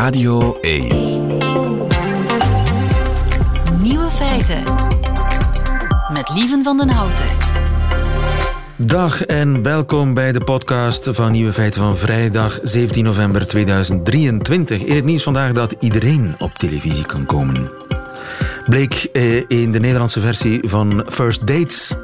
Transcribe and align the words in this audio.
Radio 0.00 0.58
1. 0.60 0.88
Nieuwe 3.82 4.10
feiten. 4.10 4.62
Met 6.12 6.30
Lieven 6.34 6.64
van 6.64 6.76
den 6.76 6.88
Houten. 6.88 7.24
Dag 8.76 9.24
en 9.24 9.62
welkom 9.62 10.14
bij 10.14 10.32
de 10.32 10.44
podcast 10.44 11.08
van 11.12 11.32
Nieuwe 11.32 11.52
Feiten 11.52 11.80
van 11.80 11.96
vrijdag 11.96 12.58
17 12.62 13.04
november 13.04 13.46
2023. 13.46 14.82
In 14.82 14.96
het 14.96 15.04
nieuws 15.04 15.22
vandaag 15.22 15.52
dat 15.52 15.74
iedereen 15.80 16.34
op 16.38 16.52
televisie 16.52 17.06
kan 17.06 17.26
komen. 17.26 17.70
Bleek 18.66 19.08
eh, 19.12 19.36
in 19.36 19.72
de 19.72 19.80
Nederlandse 19.80 20.20
versie 20.20 20.60
van 20.68 21.04
First 21.08 21.46
Dates. 21.46 21.94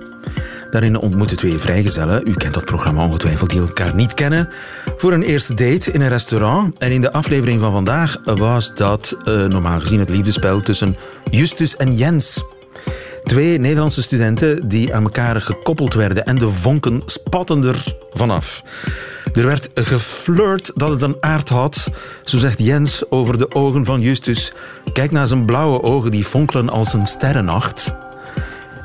Daarin 0.71 0.99
ontmoeten 0.99 1.37
twee 1.37 1.59
vrijgezellen, 1.59 2.29
u 2.29 2.35
kent 2.35 2.55
dat 2.55 2.65
programma 2.65 3.05
ongetwijfeld, 3.05 3.51
die 3.51 3.61
elkaar 3.61 3.95
niet 3.95 4.15
kennen, 4.15 4.49
voor 4.97 5.13
een 5.13 5.23
eerste 5.23 5.55
date 5.55 5.93
in 5.93 6.01
een 6.01 6.09
restaurant. 6.09 6.79
En 6.79 6.93
in 6.93 7.01
de 7.01 7.13
aflevering 7.13 7.61
van 7.61 7.73
vandaag 7.73 8.17
was 8.25 8.75
dat 8.75 9.17
uh, 9.25 9.45
normaal 9.45 9.81
gezien 9.81 9.99
het 9.99 10.09
liefdespel 10.09 10.61
tussen 10.61 10.96
Justus 11.31 11.77
en 11.77 11.96
Jens. 11.96 12.45
Twee 13.25 13.59
Nederlandse 13.59 14.03
studenten 14.03 14.68
die 14.68 14.95
aan 14.95 15.03
elkaar 15.03 15.40
gekoppeld 15.40 15.95
werden 15.95 16.25
en 16.25 16.37
de 16.37 16.53
vonken 16.53 17.03
spatten 17.07 17.64
er 17.64 17.96
vanaf. 18.11 18.63
Er 19.35 19.46
werd 19.46 19.68
geflirt 19.75 20.71
dat 20.75 20.90
het 20.90 21.03
een 21.03 21.17
aard 21.21 21.49
had, 21.49 21.90
zo 22.25 22.39
zegt 22.39 22.59
Jens 22.59 23.11
over 23.11 23.39
de 23.39 23.54
ogen 23.54 23.85
van 23.85 24.01
Justus. 24.01 24.53
Kijk 24.93 25.11
naar 25.11 25.26
zijn 25.26 25.45
blauwe 25.45 25.82
ogen, 25.82 26.11
die 26.11 26.25
fonkelen 26.25 26.68
als 26.68 26.93
een 26.93 27.07
sterrennacht. 27.07 27.93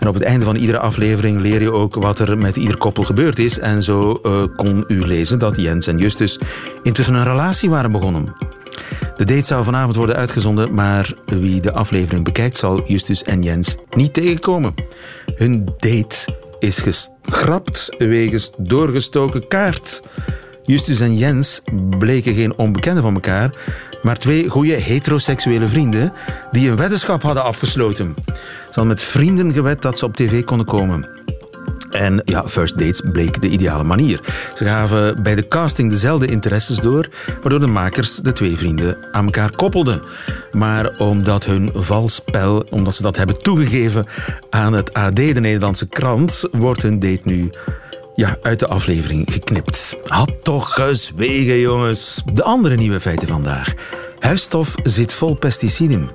En 0.02 0.08
op 0.08 0.14
het 0.14 0.24
einde 0.24 0.46
van 0.46 0.56
iedere 0.56 0.80
aflevering 0.80 1.42
leer 1.42 1.62
je 1.62 1.72
ook 1.72 1.96
wat 1.96 2.20
er 2.20 2.38
met 2.38 2.56
ieder 2.56 2.78
koppel 2.78 3.04
gebeurd 3.04 3.40
is. 3.40 3.60
En 3.60 3.84
zo 3.84 4.20
uh, 4.24 4.44
kon 4.56 4.84
u 4.88 5.06
lezen 5.06 5.40
dat 5.40 5.58
Jens 5.58 5.88
en 5.88 5.98
Justus 5.98 6.40
intussen 6.84 7.16
een 7.16 7.24
relatie 7.24 7.70
waren 7.70 7.92
begonnen. 7.92 8.36
De 9.18 9.26
date 9.26 9.46
zou 9.46 9.64
vanavond 9.64 9.96
worden 9.96 10.16
uitgezonden, 10.16 10.74
maar 10.74 11.14
wie 11.26 11.62
de 11.62 11.72
aflevering 11.72 12.24
bekijkt 12.24 12.58
zal 12.58 12.84
Justus 12.86 13.24
en 13.24 13.42
Jens 13.42 13.76
niet 13.90 14.14
tegenkomen. 14.14 14.74
Hun 15.36 15.66
date 15.66 16.18
is 16.60 16.78
geschrapt 16.78 17.96
wegens 17.98 18.52
doorgestoken 18.58 19.48
kaart. 19.48 20.02
Justus 20.64 21.00
en 21.00 21.18
Jens 21.18 21.62
bleken 21.98 22.34
geen 22.34 22.58
onbekenden 22.58 23.04
van 23.04 23.14
elkaar, 23.14 23.52
maar 24.02 24.18
twee 24.18 24.50
goede 24.50 24.74
heteroseksuele 24.74 25.68
vrienden 25.68 26.14
die 26.52 26.70
een 26.70 26.76
weddenschap 26.76 27.22
hadden 27.22 27.44
afgesloten. 27.44 28.16
Ze 28.26 28.34
hadden 28.66 28.88
met 28.88 29.02
vrienden 29.02 29.54
gewet 29.54 29.82
dat 29.82 29.98
ze 29.98 30.06
op 30.06 30.16
tv 30.16 30.44
konden 30.44 30.66
komen. 30.66 31.10
En 31.92 32.22
ja, 32.26 32.48
First 32.48 32.78
Dates 32.78 33.02
bleek 33.12 33.42
de 33.42 33.50
ideale 33.50 33.84
manier. 33.84 34.20
Ze 34.56 34.66
gaven 34.66 35.24
bij 35.24 35.36
de 35.36 35.48
casting 35.48 35.90
dezelfde 35.90 36.28
interesses 36.28 36.78
door, 36.78 37.10
waardoor 37.42 37.60
de 37.60 37.68
makers 37.68 38.16
de 38.16 38.34
twee 38.34 38.58
vrienden 38.58 38.98
aan 39.12 39.26
elkaar 39.26 39.52
koppelden. 39.56 40.02
Maar 40.52 40.98
omdat 40.98 41.46
hun 41.46 41.70
valspel, 41.74 42.66
omdat 42.70 42.96
ze 42.96 43.02
dat 43.02 43.18
hebben 43.18 43.42
toegegeven 43.42 44.06
aan 44.50 44.74
het 44.74 44.94
AD, 44.94 45.16
de 45.16 45.40
Nederlandse 45.40 45.88
krant, 45.88 46.44
wordt 46.52 46.82
hun 46.82 47.00
date 47.00 47.22
nu 47.24 47.50
ja, 48.16 48.38
uit 48.42 48.60
de 48.60 48.68
aflevering 48.68 49.28
geknipt. 49.32 49.98
Had 50.06 50.32
toch 50.44 50.74
gezwegen, 50.74 51.60
jongens. 51.60 52.22
De 52.34 52.44
andere 52.44 52.76
nieuwe 52.76 53.00
feiten 53.00 53.28
vandaag. 53.28 53.74
Huisstof 54.20 54.76
zit 54.84 55.14
vol 55.14 55.36
pesticiden. 55.36 56.10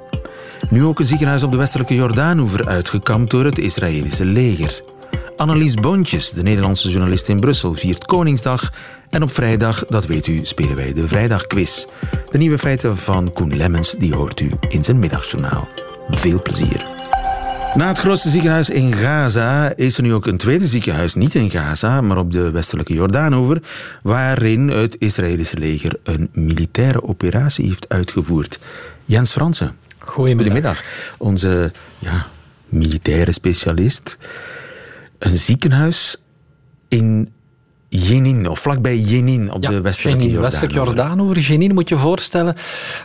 Nu 0.69 0.85
ook 0.85 0.99
een 0.99 1.05
ziekenhuis 1.05 1.43
op 1.43 1.51
de 1.51 1.57
westelijke 1.57 1.95
Jordaanoever 1.95 2.67
uitgekampt 2.67 3.31
door 3.31 3.45
het 3.45 3.59
Israëlische 3.59 4.25
leger. 4.25 4.83
Annelies 5.37 5.75
Bontjes, 5.75 6.31
de 6.31 6.43
Nederlandse 6.43 6.89
journalist 6.89 7.29
in 7.29 7.41
Brussel, 7.41 7.75
viert 7.75 8.05
Koningsdag. 8.05 8.73
En 9.11 9.23
op 9.23 9.33
vrijdag, 9.33 9.85
dat 9.89 10.07
weet 10.07 10.27
u, 10.27 10.41
spelen 10.43 10.77
wij 10.77 10.93
de 10.93 11.09
Vrijdagquiz. 11.09 11.87
De 12.31 12.39
nieuwe 12.39 12.59
feiten 12.59 12.97
van 12.97 13.33
Koen 13.33 13.57
Lemmens, 13.57 13.95
die 13.99 14.15
hoort 14.15 14.41
u 14.41 14.51
in 14.69 14.85
zijn 14.85 14.99
middagjournaal. 14.99 15.69
Veel 16.11 16.43
plezier. 16.43 16.96
Na 17.77 17.89
het 17.89 17.99
grootste 17.99 18.29
ziekenhuis 18.29 18.71
in 18.71 18.95
Gaza 18.95 19.73
is 19.75 19.97
er 19.97 20.03
nu 20.03 20.15
ook 20.15 20.27
een 20.27 20.37
tweede 20.37 20.67
ziekenhuis, 20.67 21.15
niet 21.15 21.35
in 21.35 21.51
Gaza, 21.51 22.01
maar 22.01 22.19
op 22.19 22.33
de 22.33 22.51
westelijke 22.51 22.95
Jordaanover, 22.95 23.63
waarin 24.03 24.69
het 24.69 24.97
Israëlische 24.99 25.59
leger 25.59 25.99
een 26.03 26.29
militaire 26.33 27.03
operatie 27.03 27.67
heeft 27.67 27.89
uitgevoerd. 27.89 28.59
Jens 29.05 29.33
Fransen. 29.33 29.77
Goedemiddag. 29.99 30.45
Goedemiddag. 30.45 30.83
Onze 31.19 31.73
ja, 31.99 32.27
militaire 32.69 33.33
specialist. 33.33 34.19
Een 35.19 35.39
ziekenhuis 35.39 36.17
in 36.89 37.33
Jenin, 37.89 38.49
of 38.49 38.59
vlakbij 38.59 38.99
Jenin 38.99 39.53
op 39.53 39.63
ja, 39.63 39.71
de 39.71 39.81
westelijke 39.81 40.23
Jordaan. 40.25 40.43
Westelijke 40.43 40.75
Jordaan 40.75 41.23
over 41.23 41.39
Jenin 41.39 41.75
moet 41.75 41.89
je 41.89 41.97
voorstellen. 41.97 42.55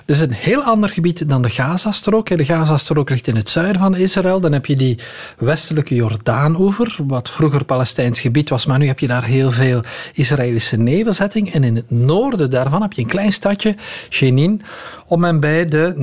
Dat 0.05 0.15
is 0.15 0.21
een 0.21 0.33
heel 0.33 0.61
ander 0.61 0.89
gebied 0.89 1.29
dan 1.29 1.41
de 1.41 1.49
Gazastrook. 1.49 2.37
De 2.37 2.45
Gazastrook 2.45 3.09
ligt 3.09 3.27
in 3.27 3.35
het 3.35 3.49
zuiden 3.49 3.81
van 3.81 3.95
Israël. 3.95 4.39
Dan 4.39 4.51
heb 4.51 4.65
je 4.65 4.75
die 4.75 4.99
westelijke 5.37 5.95
Jordaanover, 5.95 6.97
wat 7.07 7.29
vroeger 7.29 7.65
Palestijns 7.65 8.19
gebied 8.19 8.49
was, 8.49 8.65
maar 8.65 8.79
nu 8.79 8.87
heb 8.87 8.99
je 8.99 9.07
daar 9.07 9.23
heel 9.23 9.51
veel 9.51 9.83
Israëlische 10.13 10.77
nederzetting. 10.77 11.53
En 11.53 11.63
in 11.63 11.75
het 11.75 11.91
noorden 11.91 12.49
daarvan 12.49 12.81
heb 12.81 12.93
je 12.93 13.01
een 13.01 13.07
klein 13.07 13.33
stadje, 13.33 13.75
Jenin, 14.09 14.61
om 15.11 15.23
en 15.23 15.39
bij 15.39 15.65
de 15.65 15.93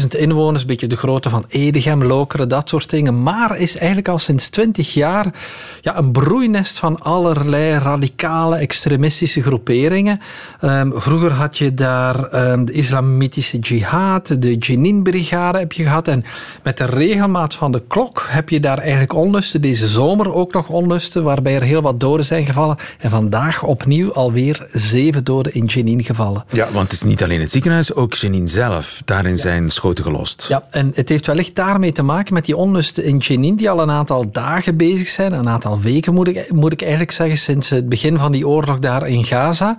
39.000 0.00 0.06
inwoners, 0.18 0.60
een 0.60 0.66
beetje 0.66 0.86
de 0.86 0.96
grootte 0.96 1.30
van 1.30 1.44
Edegem, 1.48 2.04
Lokeren, 2.04 2.48
dat 2.48 2.68
soort 2.68 2.90
dingen. 2.90 3.22
Maar 3.22 3.58
is 3.58 3.76
eigenlijk 3.76 4.08
al 4.08 4.18
sinds 4.18 4.48
20 4.48 4.94
jaar 4.94 5.34
ja, 5.80 5.98
een 5.98 6.12
broeinest 6.12 6.78
van 6.78 7.00
allerlei 7.00 7.78
radicale 7.78 8.56
extremistische 8.56 9.42
groeperingen. 9.42 10.20
Um, 10.60 10.92
vroeger 10.94 11.32
had 11.32 11.58
je 11.58 11.74
daar 11.74 12.50
um, 12.50 12.64
de 12.64 12.72
islamitische 12.72 13.58
jihad, 13.58 14.36
de 14.38 14.56
Jenin-brigade 14.56 15.58
heb 15.58 15.72
je 15.72 15.82
gehad. 15.82 16.08
En 16.08 16.24
met 16.62 16.76
de 16.76 16.86
regelmaat 16.86 17.54
van 17.54 17.72
de 17.72 17.82
klok 17.88 18.26
heb 18.28 18.48
je 18.48 18.60
daar 18.60 18.78
eigenlijk 18.78 19.14
onlusten. 19.14 19.62
Deze 19.62 19.86
zomer 19.86 20.34
ook 20.34 20.52
nog 20.52 20.68
onlusten, 20.68 21.22
waarbij 21.22 21.54
er 21.54 21.62
heel 21.62 21.82
wat 21.82 22.00
doden 22.00 22.26
zijn 22.26 22.46
gevallen. 22.46 22.76
En 22.98 23.10
vandaag 23.10 23.62
opnieuw 23.62 24.12
alweer 24.12 24.66
zeven 24.72 25.24
doden 25.24 25.54
in 25.54 25.64
Jenin 25.64 26.04
gevallen. 26.04 26.44
Ja, 26.50 26.68
want 26.72 26.90
het 26.90 26.92
is 26.92 27.02
niet 27.02 27.22
alleen 27.22 27.40
het 27.40 27.50
ziekenhuis, 27.50 27.94
ook 27.96 28.14
Jenin 28.14 28.48
zelf. 28.48 29.02
Daarin 29.04 29.30
ja. 29.30 29.36
zijn 29.36 29.70
schoten 29.70 30.04
gelost. 30.04 30.46
Ja, 30.48 30.64
en 30.70 30.92
het 30.94 31.08
heeft 31.08 31.26
wellicht 31.26 31.54
daarmee 31.54 31.92
te 31.92 32.02
maken 32.02 32.34
met 32.34 32.44
die 32.44 32.56
onlusten 32.56 33.04
in 33.04 33.18
Jenin, 33.18 33.56
die 33.56 33.70
al 33.70 33.80
een 33.80 33.90
aantal 33.90 34.30
dagen 34.32 34.76
bezig 34.76 35.08
zijn, 35.08 35.32
een 35.32 35.48
aantal 35.48 35.80
weken 35.80 36.14
moet 36.14 36.28
ik, 36.28 36.52
moet 36.52 36.72
ik 36.72 36.80
eigenlijk 36.80 37.12
zeggen, 37.12 37.38
sinds 37.38 37.68
het 37.68 37.88
begin 37.88 38.18
van 38.18 38.32
die 38.32 38.48
oorlog 38.48 38.78
daar 38.78 39.08
in 39.08 39.24
Gaza. 39.24 39.76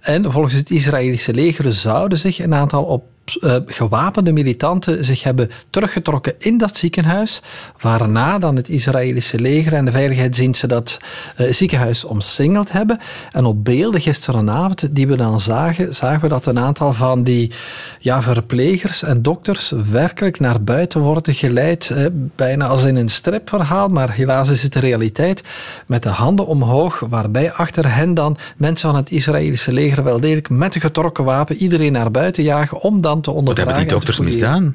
En 0.00 0.32
volgens 0.32 0.54
het 0.54 0.70
Israëlische 0.70 1.34
leger 1.34 1.72
zouden 1.72 2.18
zich 2.18 2.38
een 2.38 2.54
aantal 2.54 2.82
op 2.82 3.04
uh, 3.34 3.56
gewapende 3.66 4.32
militanten 4.32 5.04
zich 5.04 5.22
hebben 5.22 5.50
teruggetrokken 5.70 6.34
in 6.38 6.58
dat 6.58 6.76
ziekenhuis, 6.76 7.42
waarna 7.80 8.38
dan 8.38 8.56
het 8.56 8.68
Israëlische 8.68 9.40
leger 9.40 9.72
en 9.72 9.84
de 9.84 9.90
veiligheidsdiensten 9.90 10.68
dat 10.68 10.98
uh, 11.40 11.52
ziekenhuis 11.52 12.04
omsingeld 12.04 12.72
hebben. 12.72 12.98
En 13.32 13.44
op 13.44 13.64
beelden 13.64 14.00
gisterenavond 14.00 14.94
die 14.94 15.06
we 15.06 15.16
dan 15.16 15.40
zagen, 15.40 15.94
zagen 15.94 16.20
we 16.20 16.28
dat 16.28 16.46
een 16.46 16.58
aantal 16.58 16.92
van 16.92 17.22
die 17.22 17.52
ja, 17.98 18.22
verplegers 18.22 19.02
en 19.02 19.22
dokters 19.22 19.72
werkelijk 19.90 20.40
naar 20.40 20.62
buiten 20.62 21.00
worden 21.00 21.34
geleid, 21.34 21.90
eh, 21.90 22.06
bijna 22.12 22.66
als 22.66 22.84
in 22.84 22.96
een 22.96 23.08
stripverhaal, 23.08 23.88
maar 23.88 24.12
helaas 24.12 24.48
is 24.48 24.62
het 24.62 24.72
de 24.72 24.80
realiteit, 24.80 25.42
met 25.86 26.02
de 26.02 26.08
handen 26.08 26.46
omhoog, 26.46 27.04
waarbij 27.08 27.52
achter 27.52 27.94
hen 27.94 28.14
dan 28.14 28.36
mensen 28.56 28.88
van 28.88 28.98
het 28.98 29.10
Israëlische 29.10 29.72
leger 29.72 30.04
wel 30.04 30.20
degelijk 30.20 30.50
met 30.50 30.74
een 30.74 30.80
getrokken 30.80 31.24
wapen 31.24 31.56
iedereen 31.56 31.92
naar 31.92 32.10
buiten 32.10 32.42
jagen 32.42 32.80
om 32.80 33.00
dan 33.00 33.15
te 33.20 33.32
Wat 33.32 33.56
hebben 33.56 33.74
die 33.74 33.86
dokters 33.86 34.20
misdaan? 34.20 34.74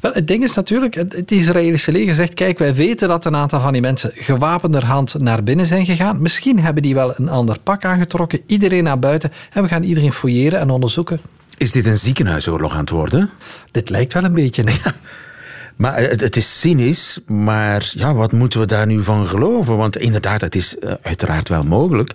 Wel, 0.00 0.12
het 0.12 0.28
ding 0.28 0.42
is 0.44 0.54
natuurlijk, 0.54 0.94
het 0.94 1.30
Israëlische 1.30 1.92
leger 1.92 2.14
zegt, 2.14 2.34
kijk, 2.34 2.58
wij 2.58 2.74
weten 2.74 3.08
dat 3.08 3.24
een 3.24 3.36
aantal 3.36 3.60
van 3.60 3.72
die 3.72 3.82
mensen 3.82 4.10
gewapenderhand 4.14 5.14
naar 5.18 5.42
binnen 5.42 5.66
zijn 5.66 5.86
gegaan. 5.86 6.22
Misschien 6.22 6.60
hebben 6.60 6.82
die 6.82 6.94
wel 6.94 7.14
een 7.16 7.28
ander 7.28 7.58
pak 7.58 7.84
aangetrokken, 7.84 8.40
iedereen 8.46 8.84
naar 8.84 8.98
buiten 8.98 9.32
en 9.52 9.62
we 9.62 9.68
gaan 9.68 9.82
iedereen 9.82 10.12
fouilleren 10.12 10.60
en 10.60 10.70
onderzoeken. 10.70 11.20
Is 11.56 11.72
dit 11.72 11.86
een 11.86 11.98
ziekenhuisoorlog 11.98 12.72
aan 12.72 12.80
het 12.80 12.90
worden? 12.90 13.30
Dit 13.70 13.90
lijkt 13.90 14.12
wel 14.12 14.24
een 14.24 14.34
beetje. 14.34 14.64
Maar 15.76 15.98
het, 15.98 16.36
is 16.36 16.60
cynisch, 16.60 17.20
maar 17.26 17.92
ja, 17.94 18.14
wat 18.14 18.32
moeten 18.32 18.60
we 18.60 18.66
daar 18.66 18.86
nu 18.86 19.02
van 19.02 19.26
geloven? 19.26 19.76
Want 19.76 19.96
inderdaad, 19.96 20.40
het 20.40 20.54
is 20.54 20.76
uh, 20.80 20.92
uiteraard 21.02 21.48
wel 21.48 21.62
mogelijk. 21.62 22.12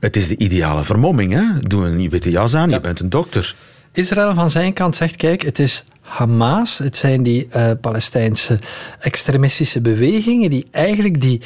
Het 0.00 0.16
is 0.16 0.28
de 0.28 0.36
ideale 0.36 0.84
vermomming. 0.84 1.32
Hè? 1.32 1.58
Doe 1.58 1.86
een 1.86 2.08
witte 2.08 2.30
jas 2.30 2.54
aan, 2.54 2.68
ja. 2.68 2.74
je 2.74 2.80
bent 2.80 3.00
een 3.00 3.08
dokter. 3.08 3.54
Israël 3.92 4.34
van 4.34 4.50
zijn 4.50 4.72
kant 4.72 4.96
zegt: 4.96 5.16
kijk, 5.16 5.42
het 5.42 5.58
is 5.58 5.84
Hamas, 6.00 6.78
het 6.78 6.96
zijn 6.96 7.22
die 7.22 7.48
uh, 7.56 7.70
Palestijnse 7.80 8.58
extremistische 9.00 9.80
bewegingen 9.80 10.50
die 10.50 10.66
eigenlijk 10.70 11.20
die 11.20 11.40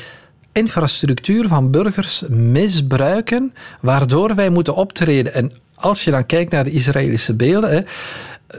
infrastructuur 0.52 1.48
van 1.48 1.70
burgers 1.70 2.22
misbruiken, 2.28 3.54
waardoor 3.80 4.34
wij 4.34 4.50
moeten 4.50 4.74
optreden. 4.74 5.34
En 5.34 5.52
als 5.82 6.04
je 6.04 6.10
dan 6.10 6.26
kijkt 6.26 6.50
naar 6.50 6.64
de 6.64 6.70
Israëlische 6.70 7.34
beelden, 7.34 7.70
hè, 7.70 7.80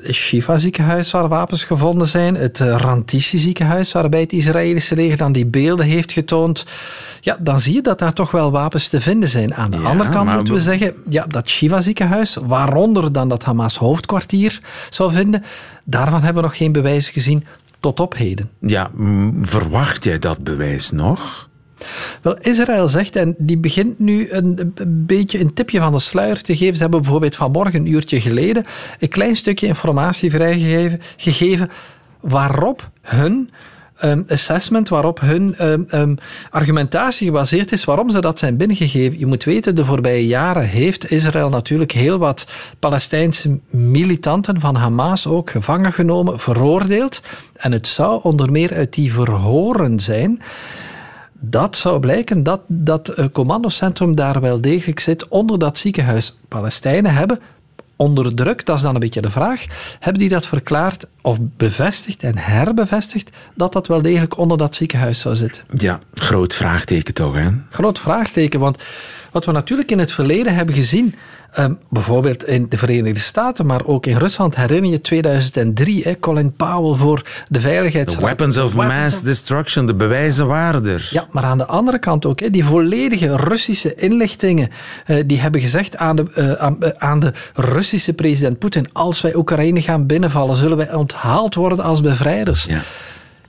het 0.01 0.13
Shiva 0.13 0.57
ziekenhuis 0.57 1.11
waar 1.11 1.27
wapens 1.27 1.63
gevonden 1.63 2.07
zijn, 2.07 2.35
het 2.35 2.59
eh, 2.59 2.75
Rantisi 2.77 3.37
ziekenhuis 3.37 3.91
waarbij 3.91 4.19
het 4.19 4.33
Israëlische 4.33 4.95
leger 4.95 5.17
dan 5.17 5.31
die 5.31 5.45
beelden 5.45 5.85
heeft 5.85 6.11
getoond, 6.11 6.65
ja, 7.21 7.37
dan 7.39 7.59
zie 7.59 7.73
je 7.73 7.81
dat 7.81 7.99
daar 7.99 8.13
toch 8.13 8.31
wel 8.31 8.51
wapens 8.51 8.87
te 8.87 9.01
vinden 9.01 9.29
zijn. 9.29 9.55
Aan 9.55 9.71
de 9.71 9.77
Ja, 9.77 9.83
andere 9.83 10.09
kant 10.09 10.33
moeten 10.35 10.53
we 10.53 10.61
zeggen, 10.61 10.93
ja, 11.09 11.25
dat 11.27 11.49
Shiva 11.49 11.81
ziekenhuis, 11.81 12.37
waaronder 12.45 13.11
dan 13.11 13.29
dat 13.29 13.43
Hamas 13.43 13.77
hoofdkwartier 13.77 14.61
zou 14.89 15.11
vinden, 15.11 15.43
daarvan 15.83 16.21
hebben 16.21 16.41
we 16.41 16.47
nog 16.47 16.57
geen 16.57 16.71
bewijzen 16.71 17.13
gezien 17.13 17.45
tot 17.79 17.99
op 17.99 18.15
heden. 18.15 18.49
Ja, 18.59 18.91
verwacht 19.41 20.03
jij 20.03 20.19
dat 20.19 20.43
bewijs 20.43 20.91
nog? 20.91 21.49
Wel, 22.21 22.37
Israël 22.39 22.87
zegt, 22.87 23.15
en 23.15 23.35
die 23.37 23.57
begint 23.57 23.99
nu 23.99 24.31
een, 24.31 24.73
beetje 24.87 25.39
een 25.39 25.53
tipje 25.53 25.79
van 25.79 25.91
de 25.91 25.99
sluier 25.99 26.41
te 26.41 26.57
geven. 26.57 26.75
Ze 26.75 26.81
hebben 26.81 27.01
bijvoorbeeld 27.01 27.35
vanmorgen, 27.35 27.79
een 27.79 27.91
uurtje 27.91 28.21
geleden, 28.21 28.65
een 28.99 29.09
klein 29.09 29.35
stukje 29.35 29.67
informatie 29.67 30.31
vrijgegeven 30.31 31.01
gegeven 31.17 31.69
waarop 32.19 32.89
hun 33.01 33.49
ehm, 33.97 34.21
assessment, 34.27 34.89
waarop 34.89 35.19
hun 35.19 35.55
ehm, 35.55 35.83
ehm, 35.87 36.15
argumentatie 36.49 37.25
gebaseerd 37.25 37.71
is, 37.71 37.83
waarom 37.83 38.09
ze 38.09 38.21
dat 38.21 38.39
zijn 38.39 38.57
binnengegeven. 38.57 39.19
Je 39.19 39.25
moet 39.25 39.43
weten, 39.43 39.75
de 39.75 39.85
voorbije 39.85 40.27
jaren 40.27 40.67
heeft 40.67 41.11
Israël 41.11 41.49
natuurlijk 41.49 41.91
heel 41.91 42.17
wat 42.17 42.47
Palestijnse 42.79 43.59
militanten 43.69 44.59
van 44.59 44.75
Hamas 44.75 45.27
ook 45.27 45.49
gevangen 45.49 45.93
genomen, 45.93 46.39
veroordeeld. 46.39 47.21
En 47.53 47.71
het 47.71 47.87
zou 47.87 48.19
onder 48.23 48.51
meer 48.51 48.73
uit 48.73 48.93
die 48.93 49.13
verhoren 49.13 49.99
zijn 49.99 50.41
dat 51.45 51.77
zou 51.77 51.99
blijken 51.99 52.43
dat 52.43 52.61
dat 52.67 53.09
eh, 53.09 53.25
commandocentrum 53.31 54.15
daar 54.15 54.41
wel 54.41 54.61
degelijk 54.61 54.99
zit 54.99 55.27
onder 55.27 55.59
dat 55.59 55.77
ziekenhuis. 55.77 56.35
Palestijnen 56.47 57.13
hebben 57.13 57.39
onder 57.95 58.35
druk, 58.35 58.65
dat 58.65 58.75
is 58.75 58.81
dan 58.81 58.93
een 58.93 58.99
beetje 58.99 59.21
de 59.21 59.29
vraag, 59.29 59.65
hebben 59.99 60.21
die 60.21 60.29
dat 60.29 60.47
verklaard 60.47 61.07
of 61.21 61.37
bevestigd 61.41 62.23
en 62.23 62.37
herbevestigd 62.37 63.29
dat 63.55 63.73
dat 63.73 63.87
wel 63.87 64.01
degelijk 64.01 64.37
onder 64.37 64.57
dat 64.57 64.75
ziekenhuis 64.75 65.19
zou 65.19 65.35
zitten? 65.35 65.63
Ja, 65.77 65.99
groot 66.13 66.55
vraagteken 66.55 67.13
toch, 67.13 67.35
hè? 67.35 67.49
Groot 67.69 67.99
vraagteken, 67.99 68.59
want 68.59 68.77
wat 69.33 69.45
we 69.45 69.51
natuurlijk 69.51 69.91
in 69.91 69.99
het 69.99 70.11
verleden 70.11 70.55
hebben 70.55 70.75
gezien, 70.75 71.15
ehm, 71.51 71.73
bijvoorbeeld 71.89 72.47
in 72.47 72.65
de 72.69 72.77
Verenigde 72.77 73.19
Staten, 73.19 73.65
maar 73.65 73.85
ook 73.85 74.05
in 74.05 74.17
Rusland, 74.17 74.55
herinner 74.55 74.91
je 74.91 75.01
2003, 75.01 76.03
hè, 76.03 76.19
Colin 76.19 76.53
Powell 76.55 76.97
voor 76.97 77.17
de 77.17 77.31
The 77.51 77.59
Veiligheidsraad. 77.59 78.23
weapons 78.23 78.57
of 78.57 78.73
mass 78.73 79.21
destruction, 79.21 79.87
de 79.87 79.93
bewijzen 79.93 80.47
waren 80.47 80.85
er. 80.85 81.07
Ja, 81.11 81.27
maar 81.31 81.43
aan 81.43 81.57
de 81.57 81.65
andere 81.65 81.99
kant 81.99 82.25
ook, 82.25 82.53
die 82.53 82.65
volledige 82.65 83.35
Russische 83.35 83.95
inlichtingen, 83.95 84.69
eh, 85.05 85.23
die 85.25 85.39
hebben 85.39 85.61
gezegd 85.61 85.97
aan 85.97 86.15
de, 86.15 86.25
eh, 86.33 86.51
aan, 86.51 86.83
eh, 86.83 86.89
aan 86.97 87.19
de 87.19 87.33
Russische 87.53 88.13
president 88.13 88.59
Poetin, 88.59 88.87
als 88.91 89.21
wij 89.21 89.35
Oekraïne 89.35 89.81
gaan 89.81 90.05
binnenvallen, 90.05 90.57
zullen 90.57 90.77
wij 90.77 90.93
onthaald 90.93 91.55
worden 91.55 91.85
als 91.85 92.01
bevrijders. 92.01 92.63
Ja. 92.63 92.81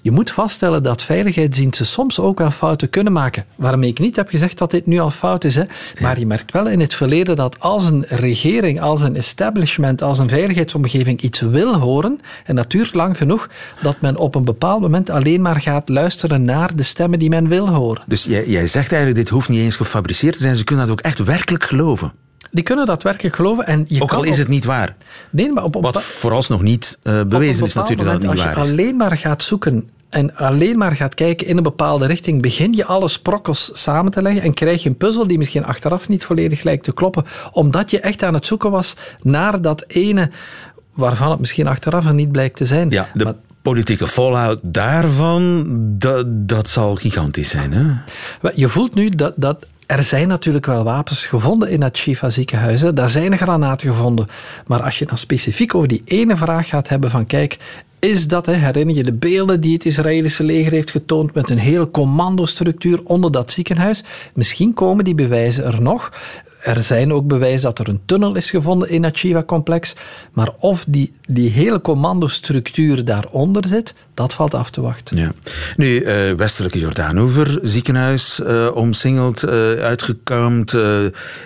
Je 0.05 0.11
moet 0.11 0.31
vaststellen 0.31 0.83
dat 0.83 1.03
veiligheidsdiensten 1.03 1.87
soms 1.87 2.21
ook 2.21 2.39
wel 2.39 2.51
fouten 2.51 2.91
kunnen 2.91 3.12
maken. 3.12 3.45
Waarmee 3.56 3.91
ik 3.91 3.99
niet 3.99 4.17
heb 4.17 4.29
gezegd 4.29 4.59
dat 4.59 4.71
dit 4.71 4.87
nu 4.87 4.99
al 4.99 5.11
fout 5.11 5.45
is. 5.45 5.55
Hè. 5.55 5.62
Maar 6.01 6.19
je 6.19 6.27
merkt 6.27 6.53
wel 6.53 6.69
in 6.69 6.81
het 6.81 6.95
verleden 6.95 7.37
dat 7.37 7.61
als 7.61 7.89
een 7.89 8.05
regering, 8.09 8.81
als 8.81 9.03
een 9.03 9.17
establishment, 9.17 10.03
als 10.03 10.19
een 10.19 10.29
veiligheidsomgeving 10.29 11.21
iets 11.21 11.41
wil 11.41 11.75
horen, 11.75 12.21
en 12.45 12.56
dat 12.56 12.71
duurt 12.71 12.95
lang 12.95 13.17
genoeg, 13.17 13.49
dat 13.83 14.01
men 14.01 14.17
op 14.17 14.35
een 14.35 14.45
bepaald 14.45 14.81
moment 14.81 15.11
alleen 15.11 15.43
maar 15.43 15.61
gaat 15.61 15.89
luisteren 15.89 16.45
naar 16.45 16.77
de 16.77 16.83
stemmen 16.83 17.19
die 17.19 17.31
men 17.31 17.49
wil 17.49 17.69
horen. 17.69 18.03
Dus 18.07 18.25
jij, 18.25 18.47
jij 18.47 18.67
zegt 18.67 18.93
eigenlijk, 18.93 19.25
dit 19.25 19.29
hoeft 19.29 19.49
niet 19.49 19.61
eens 19.61 19.77
gefabriceerd 19.77 20.35
te 20.35 20.41
zijn. 20.41 20.57
Ze 20.57 20.65
kunnen 20.65 20.87
dat 20.87 20.99
ook 20.99 21.05
echt 21.05 21.19
werkelijk 21.19 21.65
geloven. 21.65 22.12
Die 22.50 22.64
kunnen 22.64 22.87
dat 22.87 23.02
werkelijk 23.02 23.37
geloven. 23.37 23.67
En 23.67 23.85
je 23.88 24.02
Ook 24.02 24.08
kan 24.08 24.19
al 24.19 24.25
is 24.25 24.38
het 24.38 24.49
niet 24.49 24.64
waar. 24.64 24.96
Nee, 25.31 25.52
maar 25.52 25.64
op, 25.64 25.76
op, 25.76 25.82
Wat 25.82 26.02
vooralsnog 26.02 26.62
niet 26.62 26.99
eh, 27.02 27.23
bewezen 27.23 27.67
is 27.67 27.75
natuurlijk 27.75 28.08
dat 28.08 28.23
het 28.23 28.31
niet 28.31 28.41
waar 28.43 28.50
is. 28.50 28.56
Als 28.56 28.67
je 28.67 28.73
alleen 28.73 28.96
maar 28.96 29.17
gaat 29.17 29.43
zoeken 29.43 29.88
en 30.08 30.37
alleen 30.37 30.79
maar 30.79 30.96
gaat 30.96 31.14
kijken 31.14 31.46
in 31.46 31.56
een 31.56 31.62
bepaalde 31.62 32.06
richting, 32.06 32.43
begin 32.43 32.73
je 32.73 32.85
alle 32.85 33.08
sprokkels 33.08 33.70
samen 33.73 34.12
te 34.12 34.23
leggen 34.23 34.43
en 34.43 34.55
krijg 34.55 34.82
je 34.82 34.88
een 34.88 34.96
puzzel 34.96 35.26
die 35.26 35.38
misschien 35.38 35.64
achteraf 35.64 36.08
niet 36.08 36.25
volledig 36.25 36.62
lijkt 36.62 36.85
te 36.85 36.94
kloppen, 36.94 37.25
omdat 37.52 37.91
je 37.91 38.00
echt 38.00 38.23
aan 38.23 38.35
het 38.35 38.47
zoeken 38.47 38.70
was 38.70 38.94
naar 39.20 39.61
dat 39.61 39.85
ene 39.87 40.31
waarvan 40.93 41.31
het 41.31 41.40
misschien 41.40 41.67
achteraf 41.67 42.06
er 42.06 42.14
niet 42.14 42.32
blijkt 42.32 42.56
te 42.56 42.67
zijn. 42.67 42.90
Ja, 42.90 43.08
de 43.14 43.25
Maar 43.25 43.35
politieke 43.62 44.06
fallout 44.06 44.58
daarvan, 44.62 45.64
dat, 45.99 46.26
dat 46.29 46.69
zal 46.69 46.94
gigantisch 46.94 47.49
zijn. 47.49 47.73
Hè? 47.73 48.50
Je 48.55 48.69
voelt 48.69 48.94
nu 48.94 49.08
dat, 49.08 49.32
dat 49.37 49.67
er 49.87 50.03
zijn 50.03 50.29
natuurlijk 50.29 50.67
wel 50.67 50.85
wapens 50.85 51.27
gevonden 51.27 51.71
in 51.71 51.83
het 51.83 51.97
Shifa 51.97 52.31
ziekenhuis. 52.31 52.81
Daar 52.81 53.09
zijn 53.09 53.37
granaten 53.37 53.89
gevonden. 53.89 54.29
Maar 54.67 54.83
als 54.83 54.99
je 54.99 55.07
dan 55.07 55.19
specifiek 55.19 55.75
over 55.75 55.89
die 55.89 56.03
ene 56.05 56.37
vraag 56.37 56.69
gaat 56.69 56.89
hebben 56.89 57.11
van 57.11 57.27
kijk, 57.27 57.59
is 57.99 58.29
dat, 58.29 58.47
herinner 58.47 58.95
je 58.95 59.03
de 59.03 59.13
beelden 59.13 59.61
die 59.61 59.73
het 59.73 59.85
Israëlische 59.85 60.45
leger 60.45 60.73
heeft 60.73 60.91
getoond 60.91 61.35
met 61.35 61.51
een 61.51 61.59
hele 61.59 61.91
commandostructuur 61.91 63.01
onder 63.05 63.33
dat 63.33 63.53
ziekenhuis? 63.53 64.05
Misschien 64.35 64.75
komen 64.75 65.05
die 65.05 65.15
bewijzen 65.15 65.65
er 65.65 65.83
nog. 65.83 66.13
Er 66.64 66.82
zijn 66.82 67.12
ook 67.12 67.26
bewijzen 67.26 67.62
dat 67.62 67.78
er 67.78 67.88
een 67.88 68.00
tunnel 68.05 68.37
is 68.37 68.50
gevonden 68.50 68.88
in 68.88 69.05
het 69.05 69.16
Shiva-complex. 69.16 69.94
Maar 70.32 70.50
of 70.58 70.84
die, 70.88 71.12
die 71.28 71.50
hele 71.50 71.81
commandostructuur 71.81 73.05
daaronder 73.05 73.69
zit, 73.69 73.94
dat 74.14 74.34
valt 74.34 74.55
af 74.55 74.70
te 74.70 74.81
wachten. 74.81 75.16
Ja. 75.16 75.32
Nu, 75.76 75.99
eh, 75.99 76.32
westelijke 76.32 76.78
Jordaanoever, 76.78 77.58
ziekenhuis 77.62 78.40
eh, 78.40 78.69
omsingeld, 78.75 79.43
eh, 79.43 79.72
uitgekamd, 79.72 80.72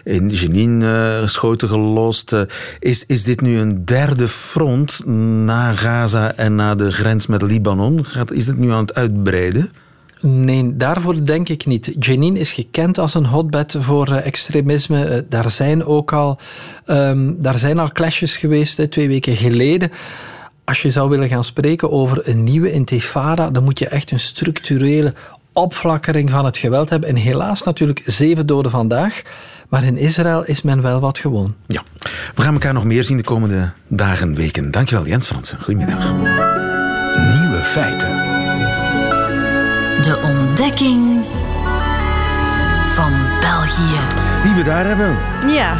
in 0.04 0.28
Jenin 0.28 0.82
eh, 0.82 1.26
schoten 1.26 1.68
gelost. 1.68 2.34
is, 2.78 3.06
is 3.06 3.24
dit 3.24 3.40
nu 3.40 3.58
een 3.58 3.84
derde 3.84 4.28
front 4.28 5.06
na 5.44 5.72
Gaza 5.72 6.32
en 6.32 6.54
na 6.54 6.74
de 6.74 6.90
grens 6.90 7.26
met 7.26 7.42
Libanon? 7.42 8.04
Gaat, 8.04 8.30
is 8.30 8.44
dit 8.44 8.56
nu 8.56 8.70
aan 8.70 8.80
het 8.80 8.94
uitbreiden? 8.94 9.72
Nee, 10.20 10.76
daarvoor 10.76 11.24
denk 11.24 11.48
ik 11.48 11.66
niet. 11.66 11.94
Jenin 11.98 12.36
is 12.36 12.52
gekend 12.52 12.98
als 12.98 13.14
een 13.14 13.26
hotbed 13.26 13.74
voor 13.78 14.08
eh, 14.08 14.26
extremisme. 14.26 15.04
Eh, 15.04 15.22
daar, 15.28 15.50
zijn 15.50 15.84
ook 15.84 16.12
al, 16.12 16.38
ehm, 16.84 17.32
daar 17.36 17.58
zijn 17.58 17.78
al 17.78 17.92
clashes 17.92 18.36
geweest, 18.36 18.76
hè, 18.76 18.86
twee 18.86 19.08
weken 19.08 19.36
geleden. 19.36 19.90
Als 20.64 20.82
je 20.82 20.90
zou 20.90 21.08
willen 21.08 21.28
gaan 21.28 21.44
spreken 21.44 21.90
over 21.90 22.28
een 22.28 22.44
nieuwe 22.44 22.72
intifada, 22.72 23.50
dan 23.50 23.64
moet 23.64 23.78
je 23.78 23.88
echt 23.88 24.10
een 24.10 24.20
structurele 24.20 25.14
opflakkering 25.52 26.30
van 26.30 26.44
het 26.44 26.56
geweld 26.56 26.90
hebben. 26.90 27.08
En 27.08 27.16
helaas 27.16 27.62
natuurlijk 27.62 28.02
zeven 28.06 28.46
doden 28.46 28.70
vandaag. 28.70 29.22
Maar 29.68 29.84
in 29.84 29.96
Israël 29.96 30.44
is 30.44 30.62
men 30.62 30.82
wel 30.82 31.00
wat 31.00 31.18
gewoon. 31.18 31.54
Ja. 31.66 31.82
We 32.34 32.42
gaan 32.42 32.52
elkaar 32.52 32.72
nog 32.72 32.84
meer 32.84 33.04
zien 33.04 33.16
de 33.16 33.22
komende 33.22 33.70
dagen, 33.88 34.34
weken. 34.34 34.70
Dankjewel, 34.70 35.06
Jens 35.06 35.26
Fransen. 35.26 35.58
Goedemiddag. 35.62 36.12
Nieuwe 37.40 37.60
feiten. 37.64 38.38
De 40.02 40.20
ontdekking 40.22 41.24
van 42.88 43.12
België. 43.40 44.00
Wie 44.42 44.54
we 44.54 44.62
daar 44.64 44.86
hebben? 44.86 45.16
Ja, 45.54 45.76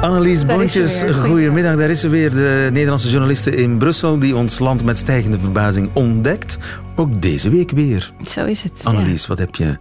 Annelies 0.00 0.46
Daar 0.46 0.50
is 0.50 0.74
Bontjes, 0.74 1.02
goedemiddag. 1.20 1.76
Daar 1.76 1.90
is 1.90 2.00
ze 2.00 2.08
weer, 2.08 2.30
de 2.30 2.68
Nederlandse 2.72 3.10
journaliste 3.10 3.56
in 3.56 3.78
Brussel... 3.78 4.18
die 4.18 4.36
ons 4.36 4.58
land 4.58 4.84
met 4.84 4.98
stijgende 4.98 5.38
verbazing 5.40 5.90
ontdekt. 5.92 6.58
Ook 6.96 7.22
deze 7.22 7.50
week 7.50 7.70
weer. 7.70 8.12
zo 8.26 8.44
is 8.44 8.62
het. 8.62 8.72
ja. 8.82 8.90
Annelies, 8.90 9.26
wat 9.26 9.38
heb 9.38 9.54
je 9.54 9.76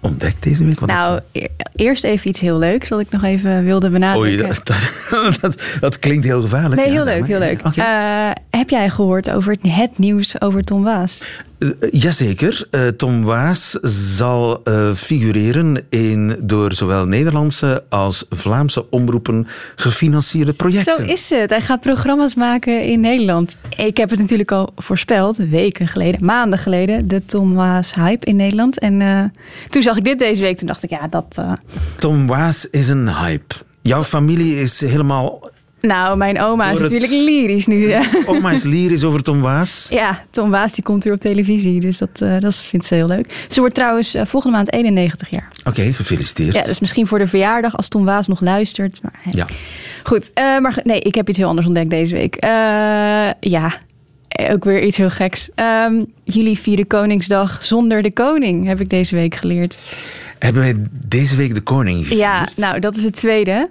ontdekt 0.00 0.42
deze 0.42 0.64
week? 0.64 0.80
Wat 0.80 0.88
Nou, 0.88 1.20
e- 1.32 1.46
eerst 1.74 2.04
even 2.04 2.28
iets 2.28 2.40
heel 2.40 2.58
leuks 2.58 2.88
wat 2.88 3.00
ik 3.00 3.10
nog 3.10 3.22
even 3.22 3.64
wilde 3.64 3.90
benadrukken. 3.90 4.44
Oei, 4.44 4.48
dat, 4.48 4.66
dat, 5.10 5.38
dat, 5.40 5.62
dat 5.80 5.98
klinkt 5.98 6.24
heel 6.24 6.40
gevaarlijk. 6.42 6.80
nee, 6.80 6.90
heel 6.90 7.04
leuk, 7.04 7.20
maar. 7.20 7.28
heel 7.28 7.38
leuk. 7.38 7.60
Eh, 7.76 8.30
heb 8.50 8.70
jij 8.70 8.90
gehoord 8.90 9.30
over 9.30 9.52
het, 9.52 9.72
het 9.72 9.98
nieuws 9.98 10.40
over 10.40 10.64
Tom 10.64 10.82
Waas? 10.82 11.22
Eh, 11.64 11.70
jazeker. 11.90 12.66
Eh, 12.70 12.86
Tom 12.86 13.24
Waas 13.24 13.70
zal 13.82 14.60
eh, 14.64 14.94
figureren 14.94 15.86
in 15.88 16.36
door 16.40 16.72
zowel 16.72 17.06
Nederlandse 17.06 17.84
als 17.88 18.24
Vlaamse 18.30 18.90
omroepen 18.90 19.46
gefinancierde 19.76 20.52
projecten. 20.52 20.96
Zo 20.96 21.02
is 21.02 21.30
het. 21.30 21.50
Hij 21.50 21.60
gaat 21.60 21.80
programma's 21.80 22.34
maken 22.34 22.82
in 22.82 23.00
Nederland. 23.00 23.56
Ik 23.76 23.96
heb 23.96 24.10
het 24.10 24.18
natuurlijk 24.18 24.52
al 24.52 24.72
voorspeld, 24.76 25.36
weken 25.36 25.88
geleden, 25.88 26.24
maanden 26.24 26.58
geleden, 26.58 27.08
de 27.08 27.26
Tom 27.26 27.54
Waas 27.54 27.94
hype 27.94 28.26
in 28.26 28.36
Nederland. 28.36 28.78
En 28.78 29.32
toen 29.68 29.82
zag 29.82 29.96
ik 29.96 30.04
dit 30.04 30.18
deze 30.18 30.42
week, 30.42 30.56
toen 30.56 30.66
dacht 30.66 30.82
ik, 30.82 30.90
ja, 30.90 31.08
dat... 31.08 31.24
eh, 31.30 31.52
Tom 31.98 32.26
Waas 32.26 32.70
is 32.70 32.88
een 32.88 33.16
hype. 33.16 33.54
Jouw 33.82 34.04
familie 34.04 34.60
is 34.60 34.80
helemaal... 34.80 35.50
Nou, 35.86 36.16
mijn 36.16 36.40
oma 36.40 36.64
is 36.70 36.78
het- 36.80 36.92
natuurlijk 36.92 37.12
lyrisch 37.22 37.66
nu. 37.66 37.90
eh. 37.90 38.06
Oma 38.26 38.50
is 38.50 38.62
lyrisch 38.62 39.04
over 39.04 39.22
Tom 39.22 39.40
Waas. 39.40 39.86
Ja, 39.90 40.24
Tom 40.30 40.50
Waas 40.50 40.72
die 40.72 40.84
komt 40.84 41.04
weer 41.04 41.12
op 41.12 41.20
televisie, 41.20 41.80
dus 41.80 41.98
dat, 41.98 42.20
eh, 42.20 42.38
dat 42.40 42.56
vindt 42.56 42.86
ze 42.86 42.94
heel 42.94 43.06
leuk. 43.06 43.46
Ze 43.48 43.60
wordt 43.60 43.74
trouwens 43.74 44.14
eh, 44.14 44.22
volgende 44.26 44.56
maand 44.56 44.72
91 44.72 45.28
jaar. 45.30 45.48
Oké, 45.64 45.92
gefeliciteerd. 45.92 46.54
Ja, 46.54 46.62
dus 46.62 46.80
misschien 46.80 47.06
voor 47.06 47.18
de 47.18 47.26
verjaardag 47.26 47.76
als 47.76 47.88
Tom 47.88 48.04
Waas 48.04 48.26
nog 48.28 48.40
luistert. 48.40 49.02
Maar. 49.02 49.20
Ja. 49.30 49.46
Goed, 50.02 50.30
eh, 50.34 50.58
maar 50.58 50.78
nee, 50.84 51.00
ik 51.00 51.14
heb 51.14 51.28
iets 51.28 51.38
heel 51.38 51.48
anders 51.48 51.66
ontdekt 51.66 51.90
deze 51.90 52.14
week. 52.14 52.36
Ja, 53.40 53.74
ook 54.50 54.64
weer 54.64 54.82
iets 54.82 54.96
heel 54.96 55.10
geks. 55.10 55.48
Ehm, 55.54 56.02
jullie 56.24 56.58
vieren 56.58 56.86
Koningsdag 56.86 57.58
zonder 57.64 58.02
de 58.02 58.12
koning, 58.12 58.66
heb 58.66 58.80
ik 58.80 58.90
deze 58.90 59.14
week 59.14 59.34
geleerd. 59.34 59.78
Hebben 60.38 60.62
wij 60.62 60.74
deze 61.06 61.36
week 61.36 61.54
de 61.54 61.60
koning 61.60 61.98
gevierd? 61.98 62.18
Ja, 62.20 62.48
nou, 62.56 62.78
dat 62.80 62.96
is 62.96 63.02
het 63.04 63.14
tweede. 63.16 63.70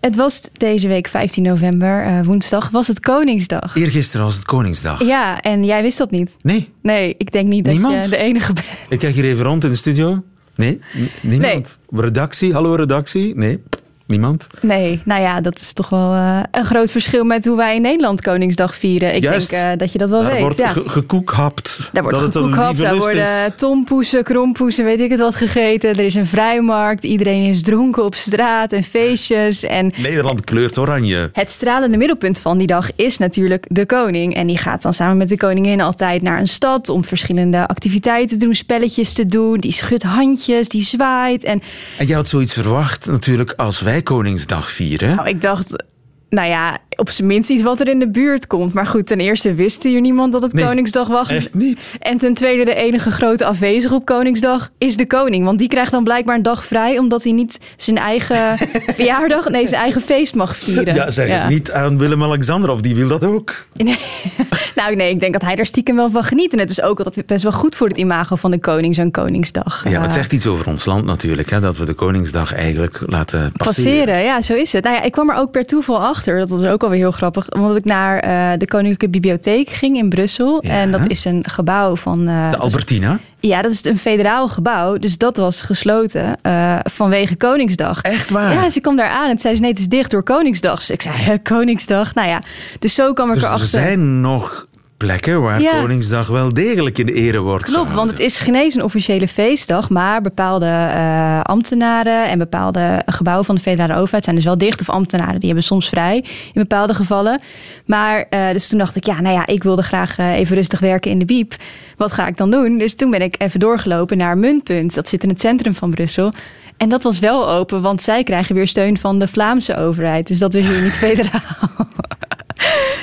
Het 0.00 0.16
was 0.16 0.40
deze 0.52 0.88
week 0.88 1.08
15 1.08 1.42
november, 1.42 2.04
eh, 2.04 2.20
woensdag, 2.24 2.70
was 2.70 2.86
het 2.86 3.00
Koningsdag. 3.00 3.76
Eergisteren 3.76 4.26
was 4.26 4.34
het 4.34 4.44
Koningsdag. 4.44 5.04
Ja, 5.04 5.40
en 5.40 5.64
jij 5.64 5.82
wist 5.82 5.98
dat 5.98 6.10
niet. 6.10 6.36
Nee, 6.42 6.72
Nee, 6.82 7.14
ik 7.18 7.32
denk 7.32 7.48
niet 7.48 7.64
dat 7.64 7.74
je 7.74 8.06
de 8.10 8.16
enige 8.16 8.52
bent. 8.52 8.66
ik 8.88 8.98
kijk 8.98 9.14
hier 9.14 9.24
even 9.24 9.44
rond 9.44 9.64
in 9.64 9.70
de 9.70 9.76
studio. 9.76 10.22
Nee, 10.54 10.80
n- 10.98 11.10
niemand. 11.22 11.78
Redactie, 11.90 12.52
hallo 12.52 12.74
redactie? 12.74 13.36
Nee, 13.36 13.62
niemand. 14.08 14.46
Nee, 14.60 15.00
nou 15.04 15.20
ja, 15.22 15.40
dat 15.40 15.60
is 15.60 15.72
toch 15.72 15.88
wel 15.88 16.12
eh, 16.14 16.40
een 16.50 16.64
groot 16.64 16.90
verschil 16.90 17.24
met 17.24 17.44
hoe 17.44 17.56
wij 17.56 17.74
in 17.76 17.82
Nederland 17.82 18.20
Koningsdag 18.20 18.76
vieren. 18.76 19.14
Ik 19.14 19.22
Juist. 19.22 19.50
denk 19.50 19.62
eh, 19.62 19.70
dat 19.78 19.92
je 19.92 19.98
dat 19.98 20.10
wel 20.10 20.22
Daar 20.22 20.32
weet. 20.32 20.40
wordt 20.40 20.56
ja. 20.56 20.68
ge- 20.70 20.88
gekoekhapt. 20.88 21.88
Daar 21.92 22.02
wordt 22.02 22.18
gekoekhapt, 22.18 22.78
daar 22.80 22.96
worden 22.96 23.22
is. 23.46 23.52
tompoesen, 23.56 24.24
krompoesen, 24.24 24.84
weet 24.84 25.00
ik 25.00 25.10
het 25.10 25.20
wat 25.20 25.34
gegeten. 25.34 25.90
Er 25.90 26.04
is 26.04 26.14
een 26.14 26.26
vrijmarkt, 26.26 27.04
iedereen 27.04 27.42
is 27.42 27.62
dronken 27.62 28.04
op 28.04 28.14
straat 28.14 28.72
en 28.72 28.82
feestjes. 28.84 29.62
En 29.62 29.92
Nederland 29.96 30.44
kleurt 30.44 30.78
oranje. 30.78 31.30
het 31.32 31.50
stralende 31.50 31.96
middelpunt 31.96 32.38
van 32.38 32.58
die 32.58 32.66
dag 32.66 32.88
is 32.96 33.18
natuurlijk 33.18 33.64
de 33.68 33.86
koning. 33.86 34.34
En 34.34 34.46
die 34.46 34.58
gaat 34.58 34.82
dan 34.82 34.94
samen 34.94 35.16
met 35.16 35.28
de 35.28 35.36
koningin 35.36 35.80
altijd 35.80 36.22
naar 36.22 36.40
een 36.40 36.48
stad 36.48 36.88
om 36.88 37.04
verschillende 37.04 37.68
activiteiten 37.68 38.38
te 38.38 38.44
doen, 38.44 38.54
spelletjes 38.54 39.12
te 39.12 39.26
doen. 39.26 39.58
Die 39.58 39.72
schudt 39.72 40.02
handjes, 40.02 40.68
die 40.68 40.82
zwaait. 40.84 41.44
En 41.44 41.62
En 41.98 42.06
jij 42.06 42.16
had 42.16 42.28
zoiets 42.28 42.52
verwacht 42.52 43.06
natuurlijk 43.06 43.52
als 43.56 43.80
wij 43.80 43.97
Koningsdag 44.02 44.70
vieren. 44.70 45.16
nou, 45.16 45.28
ik 45.28 45.40
dacht, 45.40 45.84
nou 46.30 46.48
ja, 46.48 46.78
op 46.96 47.10
zijn 47.10 47.26
minst 47.28 47.50
iets 47.50 47.62
wat 47.62 47.80
er 47.80 47.88
in 47.88 47.98
de 47.98 48.08
buurt 48.10 48.46
komt. 48.46 48.72
Maar 48.72 48.86
goed, 48.86 49.06
ten 49.06 49.20
eerste 49.20 49.54
wist 49.54 49.82
hier 49.82 50.00
niemand 50.00 50.32
dat 50.32 50.42
het 50.42 50.52
Nee, 50.52 50.64
Koningsdag 50.64 51.08
was. 51.08 51.28
Echt 51.28 51.54
niet. 51.54 51.94
En 51.98 52.18
ten 52.18 52.34
tweede, 52.34 52.64
de 52.64 52.74
enige 52.74 53.10
grote 53.10 53.44
afwezige 53.44 53.94
op 53.94 54.04
Koningsdag 54.04 54.70
is 54.78 54.96
de 54.96 55.06
koning. 55.06 55.44
Want 55.44 55.58
die 55.58 55.68
krijgt 55.68 55.90
dan 55.90 56.04
blijkbaar 56.04 56.36
een 56.36 56.42
dag 56.42 56.64
vrij, 56.64 56.98
omdat 56.98 57.22
hij 57.22 57.32
niet 57.32 57.58
zijn 57.76 57.98
eigen 57.98 58.58
verjaardag, 58.96 59.48
nee, 59.48 59.66
zijn 59.66 59.80
eigen 59.82 60.00
feest 60.00 60.34
mag 60.34 60.56
vieren. 60.56 60.94
Ja, 60.94 61.10
zeg 61.10 61.48
niet 61.48 61.72
aan 61.72 61.98
Willem-Alexander 61.98 62.70
of 62.70 62.80
die 62.80 62.94
wil 62.94 63.08
dat 63.08 63.24
ook. 63.24 63.66
Nee. 63.74 63.98
nou, 64.74 64.94
nee, 64.94 65.10
ik 65.10 65.20
denk 65.20 65.32
dat 65.32 65.42
hij 65.42 65.54
daar 65.54 65.66
stiekem 65.66 65.96
wel 65.96 66.10
van 66.10 66.22
geniet. 66.22 66.52
En 66.52 66.58
het 66.58 66.70
is 66.70 66.80
ook 66.82 66.98
altijd 67.00 67.26
best 67.26 67.42
wel 67.42 67.52
goed 67.52 67.76
voor 67.76 67.88
het 67.88 67.98
imago 67.98 68.36
van 68.36 68.50
de 68.50 68.60
koning, 68.60 68.94
zo'n 68.94 69.10
Koningsdag. 69.10 69.84
Ja, 69.84 69.90
maar 69.90 70.00
het 70.00 70.08
Eh, 70.08 70.16
zegt 70.16 70.32
iets 70.32 70.46
over 70.46 70.66
ons 70.66 70.84
land 70.84 71.04
natuurlijk, 71.04 71.50
hè, 71.50 71.60
dat 71.60 71.76
we 71.76 71.84
de 71.84 71.94
Koningsdag 71.94 72.54
eigenlijk 72.54 73.00
laten 73.06 73.52
passeren. 73.52 73.92
Passeren, 73.94 74.22
ja, 74.24 74.40
zo 74.40 74.54
is 74.54 74.72
het. 74.72 74.84
Nou 74.84 74.96
ja, 74.96 75.02
ik 75.02 75.12
kwam 75.12 75.30
er 75.30 75.36
ook 75.36 75.50
per 75.50 75.66
toeval 75.66 75.96
achter. 76.00 76.16
Dat 76.24 76.50
was 76.50 76.64
ook 76.64 76.82
alweer 76.82 76.98
heel 76.98 77.10
grappig. 77.10 77.50
Omdat 77.50 77.76
ik 77.76 77.84
naar 77.84 78.18
eh, 78.18 78.58
de 78.58 78.66
Koninklijke 78.66 79.08
Bibliotheek 79.08 79.68
ging 79.70 79.96
in 79.96 80.08
Brussel. 80.08 80.58
Ja. 80.66 80.70
En 80.70 80.90
dat 80.90 81.00
is 81.10 81.24
een 81.24 81.44
gebouw 81.50 81.96
van. 81.96 82.28
eh, 82.28 82.50
De 82.50 82.56
Albertina. 82.56 83.18
ja, 83.40 83.62
dat 83.62 83.72
is 83.72 83.84
een 83.84 83.98
federaal 83.98 84.48
gebouw. 84.48 84.96
Dus 84.96 85.18
dat 85.18 85.36
was 85.36 85.60
gesloten 85.60 86.36
eh, 86.42 86.78
vanwege 86.82 87.36
Koningsdag. 87.36 88.00
Echt 88.00 88.30
waar? 88.30 88.52
Ja, 88.52 88.68
ze 88.68 88.80
kwam 88.80 88.96
daar 88.96 89.10
aan 89.10 89.30
en 89.30 89.38
zei 89.38 89.54
ze, 89.54 89.60
nee, 89.60 89.70
het 89.70 89.78
is 89.80 89.88
dicht 89.88 90.10
door 90.10 90.22
Koningsdag. 90.22 90.78
Dus 90.78 90.90
ik 90.90 91.02
zei, 91.02 91.38
Koningsdag? 91.42 92.14
Nou 92.14 92.28
ja, 92.28 92.42
dus 92.78 92.94
zo 92.94 93.12
kwam 93.12 93.28
ik 93.28 93.34
dus 93.34 93.42
er 93.42 93.48
erachter. 93.48 93.68
zijn 93.68 94.20
nog 94.20 94.66
plekken 94.98 95.42
waar 95.42 95.60
Ja. 95.60 95.80
Koningsdag 95.80 96.26
wel 96.26 96.52
degelijk 96.52 96.98
in 96.98 97.06
de 97.06 97.12
ere 97.12 97.40
wordt 97.40 97.64
Klopt, 97.64 97.92
want 97.92 98.10
het 98.10 98.18
is 98.18 98.36
geen 98.36 98.54
eens 98.54 98.74
een 98.74 98.82
officiële 98.82 99.28
feestdag, 99.28 99.90
maar 99.90 100.20
bepaalde 100.20 100.66
eh, 100.66 101.40
ambtenaren 101.40 102.28
en 102.28 102.38
bepaalde 102.38 103.02
gebouwen 103.06 103.44
van 103.44 103.54
de 103.54 103.60
federale 103.60 104.00
overheid 104.00 104.24
zijn 104.24 104.36
dus 104.36 104.44
wel 104.44 104.58
dicht. 104.58 104.80
Of 104.80 104.90
ambtenaren, 104.90 105.38
die 105.38 105.48
hebben 105.48 105.64
soms 105.64 105.88
vrij 105.88 106.16
in 106.52 106.52
bepaalde 106.52 106.94
gevallen. 106.94 107.40
Maar 107.86 108.26
eh, 108.30 108.50
dus 108.50 108.68
toen 108.68 108.78
dacht 108.78 108.96
ik, 108.96 109.06
ja, 109.06 109.20
nou 109.20 109.34
ja, 109.34 109.46
ik 109.46 109.62
wilde 109.62 109.82
graag 109.82 110.18
eh, 110.18 110.32
even 110.32 110.56
rustig 110.56 110.80
werken 110.80 111.10
in 111.10 111.18
de 111.18 111.24
Biep. 111.24 111.54
Wat 111.96 112.12
ga 112.12 112.26
ik 112.26 112.36
dan 112.36 112.50
doen? 112.50 112.78
Dus 112.78 112.94
toen 112.94 113.10
ben 113.10 113.22
ik 113.22 113.34
even 113.38 113.60
doorgelopen 113.60 114.16
naar 114.16 114.38
Muntpunt. 114.38 114.94
Dat 114.94 115.08
zit 115.08 115.22
in 115.22 115.28
het 115.28 115.40
centrum 115.40 115.74
van 115.74 115.90
Brussel. 115.90 116.32
En 116.76 116.88
dat 116.88 117.02
was 117.02 117.18
wel 117.18 117.48
open, 117.50 117.82
want 117.82 118.02
zij 118.02 118.22
krijgen 118.22 118.54
weer 118.54 118.68
steun 118.68 118.98
van 118.98 119.18
de 119.18 119.28
Vlaamse 119.28 119.76
overheid. 119.76 120.26
Dus 120.26 120.38
dat 120.38 120.54
is 120.54 120.66
hier 120.66 120.82
niet 120.82 120.98
federaal. 121.06 121.88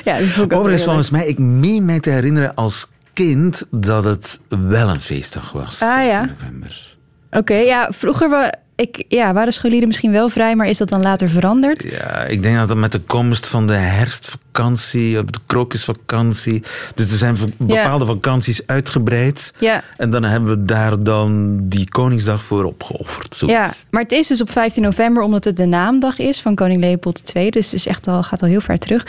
Ja, 0.05 0.17
vond 0.17 0.51
ik 0.51 0.53
ook 0.53 0.59
Overigens, 0.59 0.83
volgens 0.83 1.09
mij, 1.09 1.27
ik 1.27 1.39
meen 1.39 1.85
mij 1.85 1.99
te 1.99 2.09
herinneren 2.09 2.55
als 2.55 2.87
kind 3.13 3.63
dat 3.71 4.03
het 4.03 4.39
wel 4.47 4.89
een 4.89 5.01
feestdag 5.01 5.51
was. 5.51 5.81
Ah, 5.81 6.05
ja. 6.05 6.25
15 6.25 6.27
november. 6.27 6.97
Oké, 7.31 7.55
ja, 7.55 7.87
vroeger 7.91 8.29
ik, 8.75 9.03
ja, 9.07 9.33
waren 9.33 9.53
scholieren 9.53 9.87
misschien 9.87 10.11
wel 10.11 10.29
vrij, 10.29 10.55
maar 10.55 10.67
is 10.67 10.77
dat 10.77 10.89
dan 10.89 11.01
later 11.01 11.29
veranderd? 11.29 11.83
Ja, 11.83 12.21
ik 12.21 12.41
denk 12.41 12.57
dat 12.57 12.67
dat 12.67 12.77
met 12.77 12.91
de 12.91 12.99
komst 12.99 13.47
van 13.47 13.67
de 13.67 13.73
herfstvakantie, 13.73 15.19
of 15.19 15.25
de 15.25 15.39
krokusvakantie. 15.45 16.63
Dus 16.95 17.11
er 17.11 17.17
zijn 17.17 17.37
bepaalde 17.57 18.05
vakanties 18.05 18.67
uitgebreid. 18.67 19.51
Ja, 19.59 19.83
En 19.97 20.09
dan 20.09 20.23
hebben 20.23 20.49
we 20.49 20.65
daar 20.65 21.03
dan 21.03 21.59
die 21.61 21.89
Koningsdag 21.89 22.43
voor 22.43 22.63
opgeofferd. 22.63 23.43
Ja, 23.45 23.73
maar 23.89 24.01
het 24.01 24.11
is 24.11 24.27
dus 24.27 24.41
op 24.41 24.51
15 24.51 24.83
november 24.83 25.23
omdat 25.23 25.43
het 25.43 25.57
de 25.57 25.65
naamdag 25.65 26.19
is 26.19 26.41
van 26.41 26.55
koning 26.55 26.81
Leopold 26.81 27.35
II. 27.35 27.49
Dus 27.49 27.65
het 27.65 27.73
is 27.73 27.87
echt 27.87 28.07
al, 28.07 28.23
gaat 28.23 28.41
al 28.41 28.47
heel 28.47 28.61
ver 28.61 28.79
terug. 28.79 29.07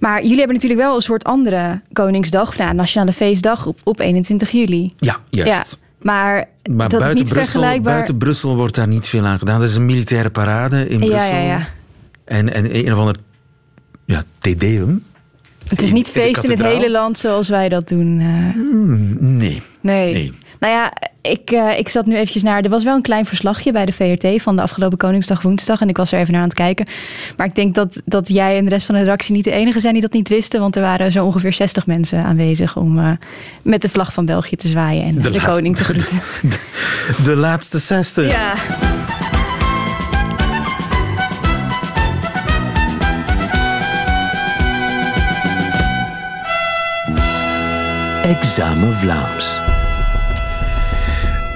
Maar 0.00 0.22
jullie 0.22 0.38
hebben 0.38 0.54
natuurlijk 0.54 0.80
wel 0.80 0.94
een 0.94 1.00
soort 1.00 1.24
andere 1.24 1.80
Koningsdag, 1.92 2.56
nou, 2.56 2.74
Nationale 2.74 3.12
Feestdag 3.12 3.66
op, 3.66 3.80
op 3.84 4.00
21 4.00 4.50
juli. 4.50 4.92
Ja, 4.98 5.16
juist. 5.30 5.48
Ja, 5.48 5.64
maar, 5.98 6.48
Maar 6.70 6.88
dat 6.88 6.92
is 6.92 6.98
buiten, 6.98 7.24
niet 7.24 7.32
Brussel, 7.32 7.52
vergelijkbaar. 7.60 7.92
buiten 7.92 8.16
Brussel 8.16 8.56
wordt 8.56 8.74
daar 8.74 8.88
niet 8.88 9.06
veel 9.06 9.24
aan 9.24 9.38
gedaan. 9.38 9.60
Dat 9.60 9.68
is 9.68 9.76
een 9.76 9.86
militaire 9.86 10.30
parade 10.30 10.88
in 10.88 10.98
Brussel. 11.00 11.34
ja, 11.34 11.40
ja. 11.40 11.68
En, 12.24 12.54
en 12.54 12.76
een 12.76 12.92
of 12.92 12.98
ander 12.98 13.16
ja, 14.04 14.24
tedeum. 14.38 15.04
Het 15.68 15.82
is 15.82 15.92
niet 15.92 16.08
feest 16.08 16.44
in 16.44 16.50
het 16.50 16.62
hele 16.62 16.90
land 16.90 17.18
zoals 17.18 17.48
wij 17.48 17.68
dat 17.68 17.88
doen. 17.88 18.20
eh. 18.20 18.62
Nee. 19.20 19.62
Nee. 19.80 20.12
Nee. 20.12 20.32
Nou 20.62 20.74
ja, 20.74 20.92
ik, 21.22 21.50
eh, 21.50 21.78
ik 21.78 21.88
zat 21.88 22.06
nu 22.06 22.14
eventjes 22.14 22.42
naar... 22.42 22.62
Er 22.62 22.70
was 22.70 22.84
wel 22.84 22.94
een 22.94 23.02
klein 23.02 23.24
verslagje 23.24 23.72
bij 23.72 23.84
de 23.84 23.92
VRT 23.92 24.42
van 24.42 24.56
de 24.56 24.62
afgelopen 24.62 24.98
Koningsdag 24.98 25.42
woensdag. 25.42 25.80
En 25.80 25.88
ik 25.88 25.96
was 25.96 26.12
er 26.12 26.18
even 26.18 26.32
naar 26.32 26.42
aan 26.42 26.48
het 26.48 26.56
kijken. 26.56 26.86
Maar 27.36 27.46
ik 27.46 27.54
denk 27.54 27.74
dat, 27.74 28.00
dat 28.04 28.28
jij 28.28 28.56
en 28.56 28.64
de 28.64 28.70
rest 28.70 28.86
van 28.86 28.94
de 28.94 29.00
redactie 29.00 29.34
niet 29.34 29.44
de 29.44 29.50
enige 29.50 29.80
zijn 29.80 29.92
die 29.92 30.02
dat 30.02 30.12
niet 30.12 30.28
wisten. 30.28 30.60
Want 30.60 30.76
er 30.76 30.82
waren 30.82 31.12
zo 31.12 31.24
ongeveer 31.24 31.52
60 31.52 31.86
mensen 31.86 32.24
aanwezig 32.24 32.76
om 32.76 32.98
eh, 32.98 33.10
met 33.62 33.82
de 33.82 33.88
vlag 33.88 34.12
van 34.12 34.24
België 34.26 34.56
te 34.56 34.68
zwaaien 34.68 35.04
en 35.04 35.14
de, 35.20 35.30
laatste- 35.30 35.50
koning 35.50 35.76
te 35.76 35.84
groeten. 35.84 36.20
De 37.24 37.36
laatste 37.36 37.78
60. 37.78 38.30
Ja. 38.32 38.54
Examen 48.24 48.92
Vlaams. 48.98 49.61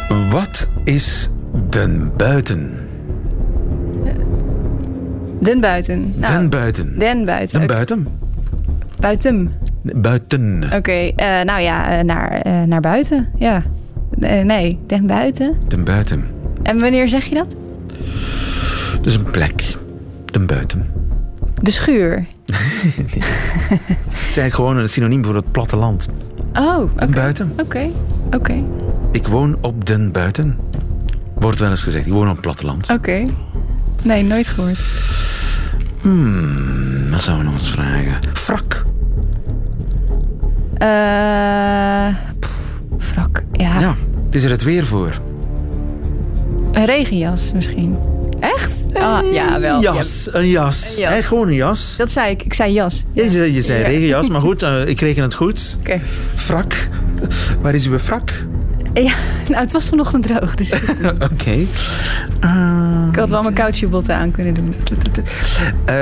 Wat 0.08 0.68
is 0.84 1.28
den 1.70 2.12
buiten? 2.16 2.78
Den 5.40 5.60
buiten. 5.60 6.14
Nou, 6.16 6.32
den 6.32 6.50
buiten. 6.50 6.98
Den 6.98 7.24
buiten. 7.24 7.58
Den 7.58 7.66
buiten? 7.66 8.08
Buiten. 9.00 9.52
Buiten. 9.82 10.64
Oké, 10.72 10.92
eh, 10.92 11.40
nou 11.44 11.60
ja, 11.60 11.98
eh, 11.98 12.04
naar, 12.04 12.40
eh, 12.40 12.62
naar 12.62 12.80
buiten. 12.80 13.28
Ja. 13.38 13.62
Nee, 14.44 14.78
den 14.86 15.06
buiten. 15.06 15.54
Den 15.68 15.84
buiten. 15.84 16.24
En 16.62 16.80
wanneer 16.80 17.08
zeg 17.08 17.24
je 17.24 17.34
dat? 17.34 17.56
Dus 19.00 19.14
een 19.14 19.30
plek. 19.30 19.76
Den 20.24 20.46
buiten. 20.46 20.86
De 21.62 21.70
schuur. 21.70 22.26
Het 22.96 23.14
is 24.30 24.36
eigenlijk 24.36 24.54
gewoon 24.54 24.76
een 24.76 24.88
synoniem 24.88 25.24
voor 25.24 25.34
het 25.34 25.52
platteland. 25.52 26.08
Oh. 26.58 26.90
Den 26.98 27.10
buiten. 27.10 27.52
Oké, 27.60 27.90
oké, 28.30 28.62
Ik 29.12 29.26
woon 29.26 29.56
op 29.60 29.86
den 29.86 30.12
buiten. 30.12 30.58
Wordt 31.34 31.58
wel 31.58 31.70
eens 31.70 31.82
gezegd. 31.82 32.06
Ik 32.06 32.12
woon 32.12 32.26
op 32.26 32.32
het 32.32 32.40
platteland. 32.40 32.90
oké. 32.90 33.24
Nee, 34.02 34.22
nooit 34.22 34.46
gehoord. 34.46 34.78
Hmm, 36.00 37.10
wat 37.10 37.20
zouden 37.22 37.46
we 37.46 37.50
nog 37.52 37.60
eens 37.60 37.70
vragen? 37.70 38.18
Frak. 38.32 38.84
Eh 40.74 42.14
pff, 42.40 43.12
wrak, 43.14 43.42
ja. 43.52 43.80
Ja, 43.80 43.94
het 44.26 44.34
is 44.34 44.44
er 44.44 44.50
het 44.50 44.62
weer 44.62 44.86
voor. 44.86 45.12
Een 46.72 46.84
regenjas 46.84 47.52
misschien. 47.52 47.96
Echt? 48.56 48.84
Ah, 48.94 49.32
ja, 49.32 49.60
wel. 49.60 49.80
Ja, 49.80 49.92
Jas, 49.94 50.28
een 50.32 50.48
jas. 50.48 50.94
Een 50.96 51.02
jas. 51.02 51.24
Gewoon 51.26 51.48
een 51.48 51.54
jas. 51.54 51.94
dat 51.96 52.10
zei 52.10 52.30
ik. 52.30 52.42
Ik 52.42 52.54
zei 52.54 52.72
jas. 52.72 53.04
Je, 53.12 53.30
zei- 53.30 53.52
je 53.54 53.62
zei 53.62 53.78
Ja. 53.80 53.86
regenjas, 53.86 54.28
maar 54.28 54.40
goed, 54.40 54.62
eh, 54.62 54.88
ik 54.88 54.96
kreeg 54.96 55.16
het 55.16 55.34
goed. 55.34 55.76
Oké. 55.80 56.00
Frak. 56.34 56.88
Waar 57.60 57.74
is 57.74 57.86
uw 57.86 57.98
frak? 57.98 58.32
Ja, 58.94 59.12
nou, 59.48 59.60
het 59.60 59.72
was 59.72 59.88
vanochtend 59.88 60.26
droog, 60.26 60.54
dus 60.54 60.70
ik 60.70 60.82
Oké. 61.32 61.56
Eh, 62.40 63.14
had 63.16 63.30
wel 63.30 63.42
mijn 63.42 63.54
caoutchoucbotten 63.54 64.14
aan 64.16 64.30
kunnen 64.30 64.54
doen. 64.54 64.74
eh, 65.84 65.94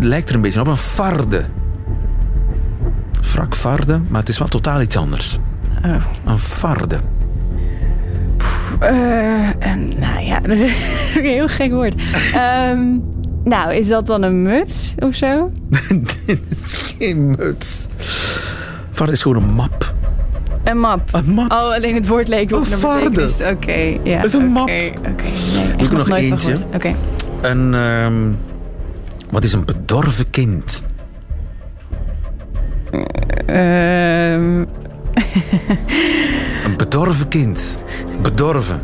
lijkt 0.00 0.28
er 0.28 0.34
een 0.34 0.40
beetje 0.40 0.60
op 0.60 0.66
een 0.66 0.76
farde. 0.76 1.44
Frak, 3.22 3.56
farde, 3.56 4.00
maar 4.08 4.20
het 4.20 4.28
is 4.28 4.38
wel 4.38 4.48
totaal 4.48 4.80
iets 4.80 4.96
anders. 4.96 5.38
Oh. 5.84 5.94
Een 6.24 6.38
farde. 6.38 6.96
Eh, 8.80 9.48
en, 9.58 9.88
nou 9.98 10.24
ja, 10.24 10.40
dat 10.48 10.52
is 10.52 10.70
een 11.16 11.24
heel 11.24 11.48
gek 11.48 11.70
woord. 11.70 11.94
Ehm, 12.34 12.86
nou, 13.44 13.74
is 13.74 13.88
dat 13.88 14.06
dan 14.06 14.22
een 14.22 14.42
muts 14.42 14.94
of 14.98 15.14
zo? 15.14 15.50
Dit 16.26 16.40
is 16.48 16.94
geen 16.98 17.30
muts. 17.30 17.86
Farde 18.92 19.12
is 19.12 19.22
gewoon 19.22 19.42
een 19.42 19.54
map. 19.54 19.94
Een 20.64 20.78
map. 20.78 21.08
Een 21.12 21.30
map. 21.30 21.52
Oh, 21.52 21.58
alleen 21.74 21.94
het 21.94 22.06
woord 22.08 22.28
leek 22.28 22.52
op 22.52 22.62
Een 22.64 22.70
naar 22.70 22.78
varde. 22.78 23.10
betekenis. 23.10 23.40
Oké, 23.52 23.98
ja. 24.10 24.16
Het 24.16 24.26
is 24.26 24.34
een 24.34 24.46
map. 24.46 24.62
Oké, 24.62 24.92
oké. 24.98 25.22
Nee, 25.54 25.74
echt 25.76 25.92
nog 25.92 26.06
van 26.08 26.16
eentje. 26.16 26.56
Oké. 26.74 26.94
Een, 27.40 27.74
ehm, 27.74 28.32
Wat 29.30 29.44
is 29.44 29.52
een 29.52 29.64
bedorven 29.64 30.30
kind? 30.30 30.82
Ehm, 33.46 34.64
Een 36.70 36.76
bedorven 36.76 37.28
kind. 37.28 37.78
Bedorven. 38.22 38.80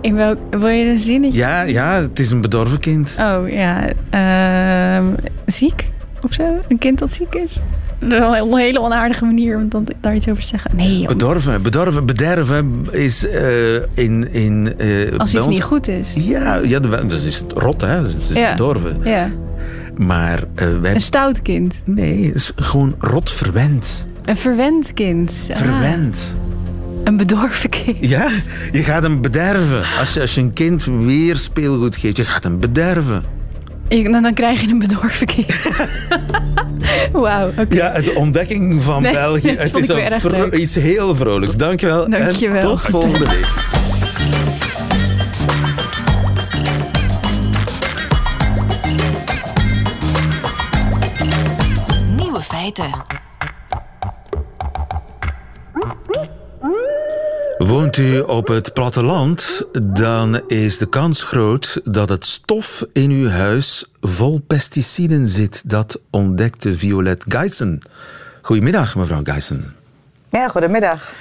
in 0.00 0.14
welk, 0.14 0.38
wil 0.50 0.68
je 0.68 0.84
een 0.84 0.98
zinnetje? 0.98 1.38
Ja, 1.38 1.62
ja, 1.62 1.92
het 2.00 2.18
is 2.18 2.30
een 2.30 2.40
bedorven 2.40 2.80
kind. 2.80 3.16
Oh 3.20 3.48
ja, 3.48 3.88
ehm, 4.10 5.04
ziek 5.46 5.90
of 6.22 6.32
zo? 6.32 6.44
Een 6.68 6.78
kind 6.78 6.98
dat 6.98 7.12
ziek 7.12 7.34
is? 7.34 7.62
Dat 7.98 8.12
is 8.12 8.18
wel 8.18 8.36
een 8.36 8.56
hele 8.58 8.80
onaardige 8.80 9.24
manier 9.24 9.56
om 9.56 9.68
dan 9.68 9.86
daar 10.00 10.14
iets 10.14 10.28
over 10.28 10.42
te 10.42 10.48
zeggen. 10.48 10.70
Nee, 10.76 10.98
joh. 10.98 11.08
Bedorven, 11.08 11.62
bedorven, 11.62 12.06
bederven 12.06 12.86
is 12.90 13.26
eh, 13.28 13.74
in... 13.94 14.32
in 14.32 14.74
eh, 14.78 15.18
als 15.18 15.34
iets 15.34 15.46
ons- 15.46 15.54
niet 15.54 15.62
goed 15.62 15.88
is. 15.88 16.14
Ja, 16.18 16.54
ja, 16.64 16.78
dat 16.78 17.12
is 17.12 17.38
het 17.38 17.52
rot, 17.52 17.80
hè. 17.80 18.02
Dat 18.02 18.10
is 18.28 18.36
Ja. 18.36 18.50
bedorven. 18.50 18.96
Ja, 19.04 19.28
Maar 19.96 20.42
eh, 20.54 20.66
wij... 20.80 20.94
een 20.94 21.00
stout 21.00 21.42
kind. 21.42 21.82
Nee, 21.84 22.26
het 22.26 22.34
is 22.34 22.52
gewoon 22.56 22.94
rot 22.98 23.30
verwend. 23.30 24.06
Een 24.24 24.36
verwend 24.36 24.92
kind. 24.92 25.32
Ah, 25.50 25.56
Verwend. 25.56 26.36
Een 27.04 27.16
bedorven 27.16 27.70
kind. 27.70 27.96
Ja, 28.00 28.28
je 28.72 28.82
gaat 28.82 29.02
hem 29.02 29.20
bederven. 29.20 29.84
Als 29.98 30.14
je, 30.14 30.20
als 30.20 30.34
je 30.34 30.40
een 30.40 30.52
kind 30.52 30.84
weer 30.84 31.36
speelgoed 31.36 31.96
geeft, 31.96 32.16
je 32.16 32.24
gaat 32.24 32.42
hem 32.44 32.60
bederven. 32.60 33.24
Ik- 33.88 34.12
dan, 34.12 34.22
dan 34.22 34.34
krijg 34.34 34.60
je 34.60 34.68
een 34.68 34.78
bedorven 34.78 35.26
kind. 35.26 35.46
Wauw, 37.12 37.48
oké. 37.48 37.74
Ja, 37.74 38.00
de 38.00 38.14
ontdekking 38.14 38.82
van 38.82 39.02
Nee, 39.02 39.12
België. 39.12 39.48
Het 39.56 39.76
is 40.52 40.60
iets 40.60 40.74
heel 40.74 41.14
vrolijks. 41.14 41.56
Dankjewel. 41.56 42.10
Dankjewel. 42.10 42.56
En 42.60 42.66
tot 42.66 42.82
volgende 42.82 43.18
week. 43.28 43.46
Nieuwe 52.16 52.40
feiten. 52.40 52.90
Woont 57.66 57.96
u 57.96 58.18
op 58.18 58.48
het 58.48 58.72
platteland, 58.72 59.66
dan 59.82 60.48
is 60.48 60.78
de 60.78 60.86
kans 60.86 61.22
groot 61.22 61.80
dat 61.84 62.08
het 62.08 62.26
stof 62.26 62.86
in 62.92 63.10
uw 63.10 63.28
huis 63.28 63.84
vol 64.00 64.42
pesticiden 64.46 65.28
zit. 65.28 65.62
Dat 65.64 66.00
ontdekte 66.10 66.78
Violet 66.78 67.24
Guyson. 67.28 67.82
Goedemiddag, 68.42 68.96
mevrouw 68.96 69.20
Guyson. 69.24 69.62
Ja, 70.30 70.48
goedemiddag. 70.48 71.12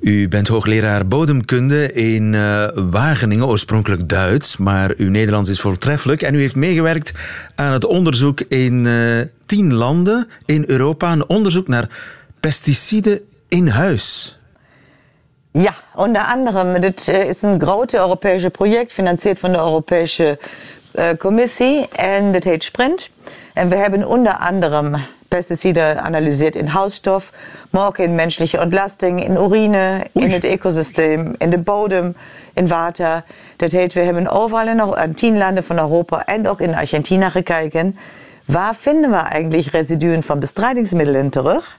U 0.00 0.28
bent 0.28 0.48
hoogleraar 0.48 1.06
bodemkunde 1.06 1.92
in 1.92 2.34
eh, 2.34 2.68
Wageningen, 2.74 3.46
oorspronkelijk 3.46 4.08
Duits, 4.08 4.56
maar 4.56 4.92
uw 4.96 5.10
Nederlands 5.10 5.48
is 5.48 5.60
voortreffelijk. 5.60 6.22
En 6.22 6.34
u 6.34 6.40
heeft 6.40 6.56
meegewerkt 6.56 7.12
aan 7.54 7.72
het 7.72 7.84
onderzoek 7.84 8.40
in 8.40 8.86
eh, 8.86 9.20
tien 9.46 9.74
landen 9.74 10.28
in 10.44 10.64
Europa, 10.66 11.12
een 11.12 11.28
onderzoek 11.28 11.68
naar 11.68 11.88
pesticiden 12.40 13.20
in 13.48 13.68
huis. 13.68 14.34
Ja, 15.52 15.74
unter 15.98 16.22
anderem, 16.22 16.80
dit 16.80 17.08
eh, 17.08 17.28
is 17.28 17.42
een 17.42 17.60
groot 17.60 17.92
Europäische 17.94 18.50
project, 18.50 18.92
financiert 18.92 19.38
van 19.38 19.52
de 19.52 19.58
Europese 19.58 20.38
eh, 20.92 21.08
Commissie. 21.18 21.88
En 21.88 22.32
dat 22.32 22.44
heet 22.44 22.64
Sprint. 22.64 23.10
En 23.54 23.68
we 23.68 23.76
hebben 23.76 24.08
onder 24.08 24.32
anderem 24.32 24.96
pesticiden 25.28 26.02
analyseerd 26.02 26.56
in 26.56 26.66
huisstof, 26.66 27.32
maar 27.70 27.86
ook 27.86 27.98
in 27.98 28.14
menselijke 28.14 28.60
ontlasting, 28.60 29.24
in 29.24 29.36
urine, 29.36 30.06
in 30.12 30.30
het 30.30 30.44
ecosysteem, 30.44 31.34
in 31.38 31.50
de 31.50 31.58
bodem, 31.58 32.16
in 32.54 32.68
water. 32.68 33.24
Dat 33.56 33.72
heet, 33.72 33.92
we 33.92 34.00
hebben 34.00 34.28
overal 34.28 34.68
in, 34.68 34.78
Euro- 34.78 34.94
in 34.94 35.14
tien 35.14 35.38
landen 35.38 35.64
van 35.64 35.78
Europa 35.78 36.24
en 36.24 36.48
ook 36.48 36.60
in 36.60 36.74
Argentina 36.74 37.28
gekeken. 37.28 37.96
Waar 38.44 38.74
vinden 38.74 39.10
we 39.10 39.16
eigenlijk 39.16 39.66
residuen 39.66 40.22
van 40.22 40.38
bestrijdingsmiddelen 40.38 41.30
terug? 41.30 41.78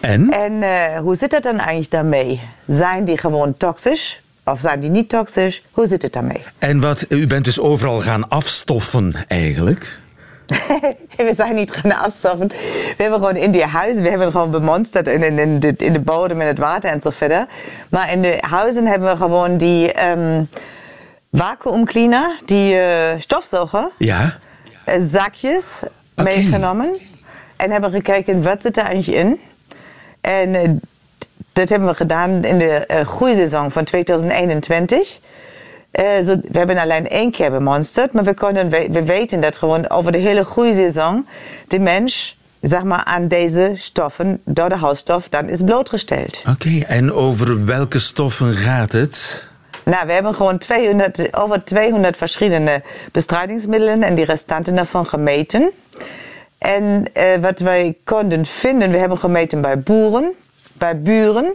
En? 0.00 0.30
En 0.30 0.62
eh, 0.62 0.98
hoe 0.98 1.16
zit 1.16 1.32
het 1.32 1.42
dan 1.42 1.58
eigenlijk 1.58 1.90
daarmee? 1.90 2.40
Zijn 2.66 3.04
die 3.04 3.18
gewoon 3.18 3.56
toxisch? 3.56 4.20
Of 4.44 4.60
zijn 4.60 4.80
die 4.80 4.90
niet 4.90 5.08
toxisch? 5.08 5.62
Hoe 5.72 5.86
zit 5.86 6.02
het 6.02 6.12
daarmee? 6.12 6.42
En 6.58 6.80
wat, 6.80 7.06
u 7.08 7.26
bent 7.26 7.44
dus 7.44 7.60
overal 7.60 8.00
gaan 8.00 8.28
afstoffen 8.28 9.14
eigenlijk. 9.28 9.98
we 11.16 11.32
zijn 11.36 11.54
niet 11.54 11.70
gaan 11.72 11.92
afstoffen. 11.96 12.48
We 12.48 12.94
hebben 12.96 13.18
gewoon 13.18 13.36
in 13.36 13.50
die 13.50 13.64
huizen, 13.64 14.02
we 14.02 14.08
hebben 14.08 14.30
gewoon 14.30 14.50
bemonsterd 14.50 15.06
in, 15.08 15.22
in, 15.22 15.38
in, 15.38 15.60
de, 15.60 15.74
in 15.76 15.92
de 15.92 16.00
bodem, 16.00 16.40
in 16.40 16.46
het 16.46 16.58
water 16.58 16.90
en 16.90 17.00
zo 17.00 17.10
verder. 17.10 17.46
Maar 17.88 18.12
in 18.12 18.22
de 18.22 18.36
huizen 18.40 18.86
hebben 18.86 19.10
we 19.10 19.16
gewoon 19.16 19.56
die 19.56 19.92
ehm 19.92 20.42
vacuumcleaner, 21.32 22.38
die 22.44 22.80
eh, 22.80 23.18
stofzuiger, 23.18 23.90
Ja. 23.98 24.36
eh, 24.84 24.94
zakjes 25.10 25.80
meegenomen. 26.14 26.96
En 27.56 27.70
hebben 27.70 27.90
gekeken, 27.90 28.42
wat 28.42 28.62
zit 28.62 28.76
er 28.76 28.84
eigenlijk 28.84 29.18
in? 29.24 29.40
En 30.20 30.54
eh, 30.54 30.70
dat 31.52 31.68
hebben 31.68 31.88
we 31.88 31.94
gedaan 31.94 32.44
in 32.44 32.58
de 32.58 32.86
eh, 32.86 33.06
groeiseizoen 33.06 33.70
van 33.70 33.84
2021. 33.84 35.18
Eh, 35.90 36.04
we 36.24 36.58
hebben 36.58 36.78
alleen 36.78 37.08
één 37.08 37.30
keer 37.30 37.50
bemonsterd, 37.50 38.12
maar 38.12 38.24
we, 38.24 38.34
konden, 38.34 38.68
we, 38.68 38.88
we 38.90 39.02
weten 39.04 39.40
dat 39.40 39.56
gewoon 39.56 39.90
over 39.90 40.12
de 40.12 40.18
hele 40.18 40.44
groeiseizoen 40.44 41.26
de 41.68 41.78
mens 41.78 42.38
zeg 42.60 42.82
maar, 42.82 43.04
aan 43.04 43.28
deze 43.28 43.72
stoffen 43.74 44.40
door 44.44 44.68
de 44.68 44.76
huisstof 44.76 45.28
dan 45.28 45.48
is 45.48 45.62
blootgesteld. 45.62 46.42
Oké, 46.48 46.80
en 46.86 47.12
over 47.12 47.64
welke 47.64 47.98
stoffen 47.98 48.54
gaat 48.54 48.92
het? 48.92 49.48
Nou, 49.84 50.06
we 50.06 50.12
hebben 50.12 50.34
gewoon 50.34 50.58
200, 50.58 51.36
over 51.36 51.64
200 51.64 52.16
verschillende 52.16 52.82
bestrijdingsmiddelen 53.12 54.02
en 54.02 54.14
die 54.14 54.24
restanten 54.24 54.74
daarvan 54.74 55.06
gemeten. 55.06 55.70
En 56.60 57.04
eh, 57.12 57.24
wat 57.40 57.58
wij 57.58 57.96
konden 58.04 58.46
vinden, 58.46 58.90
we 58.90 58.98
hebben 58.98 59.18
gemeten 59.18 59.60
bij 59.60 59.78
boeren, 59.78 60.32
bij 60.72 61.00
buren 61.00 61.52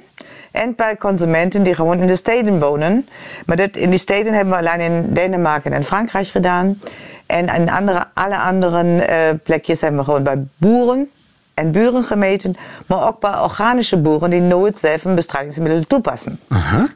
en 0.52 0.76
bij 0.76 0.98
consumenten 0.98 1.64
die 1.64 1.76
gewoon 1.76 2.00
in 2.00 2.08
de 2.08 2.16
steden 2.16 2.60
wonen. 2.60 3.08
Maar 3.46 3.56
dat, 3.56 3.76
in 3.76 3.90
die 3.90 4.00
steden 4.00 4.34
hebben 4.34 4.54
we 4.54 4.70
alleen 4.70 4.92
in 4.92 5.14
Denemarken 5.14 5.74
en 5.74 5.84
Frankrijk 5.84 6.28
gedaan. 6.28 6.80
En 7.26 7.48
in 7.48 7.70
andere, 7.70 8.06
alle 8.14 8.38
andere 8.38 9.02
eh, 9.02 9.36
plekjes 9.44 9.82
hebben 9.82 10.00
we 10.00 10.06
gewoon 10.06 10.24
bij 10.24 10.44
boeren 10.58 11.10
en 11.54 11.72
buren 11.72 12.04
gemeten. 12.04 12.56
Maar 12.86 13.08
ook 13.08 13.20
bij 13.20 13.40
organische 13.40 13.98
boeren 13.98 14.30
die 14.30 14.42
nooit 14.42 14.78
zelf 14.78 15.06
een 15.06 15.16
bestrijdingsmiddel 15.16 15.84
toepassen. 15.88 16.40
Aha. 16.48 16.88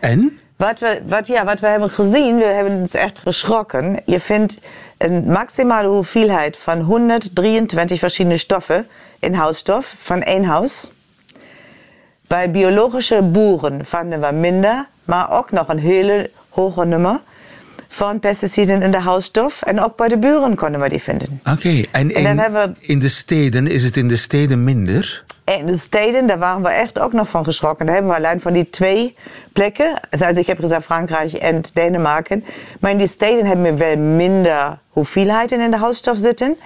En? 0.00 0.38
Wat 0.56 0.78
we, 0.78 1.00
wat, 1.08 1.26
ja, 1.26 1.44
wat 1.44 1.60
we 1.60 1.66
hebben 1.66 1.90
gezien, 1.90 2.36
we 2.36 2.44
hebben 2.44 2.80
ons 2.80 2.94
echt 2.94 3.20
geschrokken. 3.20 3.98
Je 4.04 4.20
vindt 4.20 4.58
een 4.98 5.24
maximale 5.24 5.88
hoeveelheid 5.88 6.58
van 6.58 6.80
123 6.80 7.98
verschillende 7.98 8.36
stoffen 8.36 8.86
in 9.18 9.34
huisstof 9.34 9.94
van 9.98 10.22
één 10.22 10.44
huis. 10.44 10.86
Bij 12.26 12.50
biologische 12.50 13.22
boeren 13.22 13.86
vonden 13.86 14.20
we 14.20 14.32
minder, 14.32 14.86
maar 15.04 15.30
ook 15.30 15.50
nog 15.50 15.68
een 15.68 15.78
hele 15.78 16.30
hoge 16.48 16.84
nummer 16.84 17.20
van 17.88 18.20
pesticiden 18.20 18.82
in 18.82 18.90
de 18.90 19.00
huisstof. 19.00 19.62
En 19.62 19.80
ook 19.80 19.96
bij 19.96 20.08
de 20.08 20.18
buren 20.18 20.54
konden 20.54 20.80
we 20.80 20.88
die 20.88 21.02
vinden. 21.02 21.40
Oké, 21.50 21.82
en, 21.90 22.10
En 22.14 22.38
in, 22.38 22.76
in 22.80 22.98
de 22.98 23.08
steden, 23.08 23.66
is 23.66 23.82
het 23.82 23.96
in 23.96 24.08
de 24.08 24.16
steden 24.16 24.64
minder? 24.64 25.24
En 25.46 25.66
de 25.66 25.78
steden, 25.78 26.26
daar 26.26 26.38
waren 26.38 26.62
we 26.62 26.68
echt 26.68 26.98
ook 26.98 27.12
nog 27.12 27.28
van 27.28 27.44
geschrokken. 27.44 27.86
Daar 27.86 27.94
hebben 27.94 28.12
we 28.12 28.18
alleen 28.18 28.40
van 28.40 28.52
die 28.52 28.70
twee 28.70 29.16
plekken, 29.52 30.00
ik 30.34 30.46
heb 30.46 30.58
gezegd 30.58 30.84
Frankrijk 30.84 31.32
en 31.32 31.62
Denemarken. 31.72 32.44
Maar 32.80 32.90
in 32.90 32.96
die 32.96 33.06
steden 33.06 33.46
hebben 33.46 33.64
we 33.64 33.76
wel 33.76 33.96
minder 33.96 34.78
hoeveelheden 34.88 35.60
in 35.60 35.70
de 35.70 35.76
huisstof 35.76 36.16
zitten. 36.16 36.56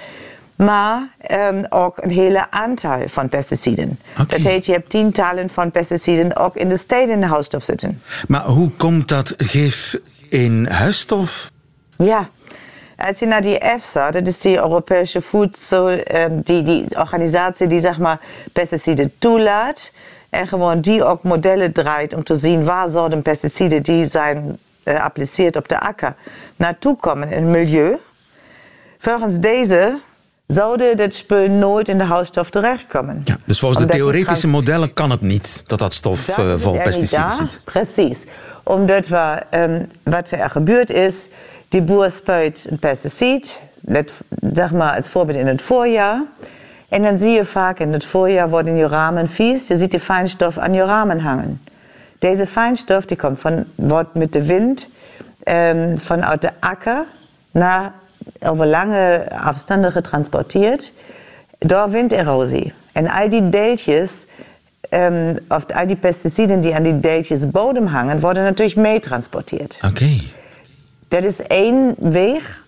Maar 0.57 1.09
ehm, 1.19 1.65
ook 1.69 2.03
een 2.03 2.11
hele 2.11 2.51
aantal 2.51 3.03
van 3.07 3.29
pesticiden. 3.29 3.99
Dat 4.29 4.43
heet, 4.43 4.67
je 4.67 4.73
hebt 4.73 4.91
tientallen 4.91 5.51
van 5.51 5.71
pesticiden 5.71 6.37
ook 6.37 6.57
in 6.57 6.69
de 6.69 6.77
steden 6.77 7.15
in 7.15 7.21
de 7.21 7.27
huisstof 7.27 7.65
zitten. 7.65 8.03
Maar 8.29 8.45
hoe 8.45 8.71
komt 8.71 9.09
dat 9.09 9.35
gif 9.37 9.99
in 10.29 10.67
huisstof? 10.67 11.51
Ja, 11.97 12.29
als 13.09 13.19
je 13.19 13.27
naar 13.27 13.43
die 13.43 13.59
EFSA, 13.59 14.11
dat 14.11 14.27
is 14.27 14.39
die 14.39 14.57
Europese 14.57 15.21
voedsel, 15.21 15.89
ehm, 15.89 16.41
die, 16.45 16.63
die 16.63 16.99
organisatie 16.99 17.67
die 17.67 17.81
zeg 17.81 17.99
maar 17.99 18.21
pesticiden 18.53 19.13
toelaat. 19.19 19.93
En 20.31 20.47
gewoon 20.47 20.81
die 20.81 21.05
ook 21.05 21.23
modellen 21.23 21.73
draait 21.73 22.15
om 22.15 22.25
te 22.25 22.39
zien 22.39 22.65
waar 22.65 22.89
zouden 22.89 23.23
pesticiden 23.23 23.83
die 23.83 24.07
zijn 24.07 24.59
uh, 24.85 25.05
appliceerd 25.05 25.57
op 25.57 25.69
de 25.69 25.81
akker 25.81 26.15
naartoe 26.57 26.97
komen 26.97 27.31
in 27.31 27.43
het 27.43 27.51
milieu. 27.51 27.97
Volgens 28.99 29.39
deze 29.39 30.01
zouden 30.47 30.97
dit 30.97 31.15
spul 31.15 31.49
nooit 31.49 31.89
in 31.89 31.99
de 31.99 32.05
huisstof 32.05 32.51
terechtkomen. 32.51 33.21
Ja, 33.25 33.37
dus 33.45 33.59
volgens 33.59 33.81
Omdat 33.81 33.97
de 33.97 34.03
theoretische 34.03 34.49
trans- 34.49 34.55
modellen 34.55 34.93
kan 34.93 35.11
het 35.11 35.21
niet 35.21 35.63
dat 35.67 35.79
dat 35.79 35.95
stof 35.95 36.25
Dat 36.25 36.39
eh, 36.39 36.55
vol 36.57 36.81
pesticiden 36.83 37.31
zit. 37.31 37.61
Precies. 37.65 38.25
Omdat 38.63 39.09
we, 39.09 39.43
ehm, 39.51 39.83
wat 40.03 40.31
er 40.31 40.51
gebeurd 40.51 40.91
is, 40.91 41.29
die 41.71 41.83
boer 41.83 42.11
spuit 42.11 42.67
een 42.71 42.79
pesticid, 42.79 43.61
let, 43.85 44.13
zeg 44.53 44.73
maar 44.73 44.97
als 44.97 45.09
voorbeeld 45.09 45.39
in 45.39 45.47
het 45.47 45.63
voorjaar. 45.63 46.23
En 46.89 47.03
dan 47.03 47.19
zie 47.19 47.31
je 47.31 47.75
in 47.79 47.93
het 47.93 48.05
voorjaar 48.05 48.49
worden 48.49 48.77
je 48.77 48.87
ramen 48.87 49.29
vies. 49.29 49.67
Je 49.67 49.77
ziet 49.77 49.91
die 49.91 50.01
fijnstof 50.01 50.59
aan 50.59 50.75
je 50.75 50.85
ramen 50.85 51.21
hangen. 51.21 51.61
Deze 52.19 52.47
fijnstof 52.47 53.05
die 53.05 53.17
komt 53.17 53.41
van, 53.41 53.65
wordt 53.75 54.15
met 54.15 54.33
de 54.33 54.45
wind 54.45 54.89
ehm, 55.43 55.97
vanuit 55.97 56.41
de 56.41 56.51
akker 56.61 57.05
naar 57.51 57.93
over 58.41 58.67
lange 58.67 59.31
afstanden 59.31 59.93
getransporteerd 59.93 60.93
door 61.59 61.91
winderosie. 61.91 62.73
En 62.93 63.09
al 63.09 63.29
die 63.29 63.49
deeltjes, 63.49 64.27
ähm, 64.89 65.37
of 65.49 65.67
al 65.75 65.87
die 65.87 65.97
pesticiden 65.97 66.61
die 66.61 66.75
aan 66.75 66.83
die 66.83 67.01
deeltjes 67.01 67.51
bodem 67.51 67.87
hangen, 67.87 68.21
worden 68.21 68.43
natuurlijk 68.43 68.79
meetransporteerd. 68.79 69.81
Oké. 69.85 70.21
Dat 71.11 71.25
is 71.25 71.43
één 71.43 71.95
weg. 71.99 72.65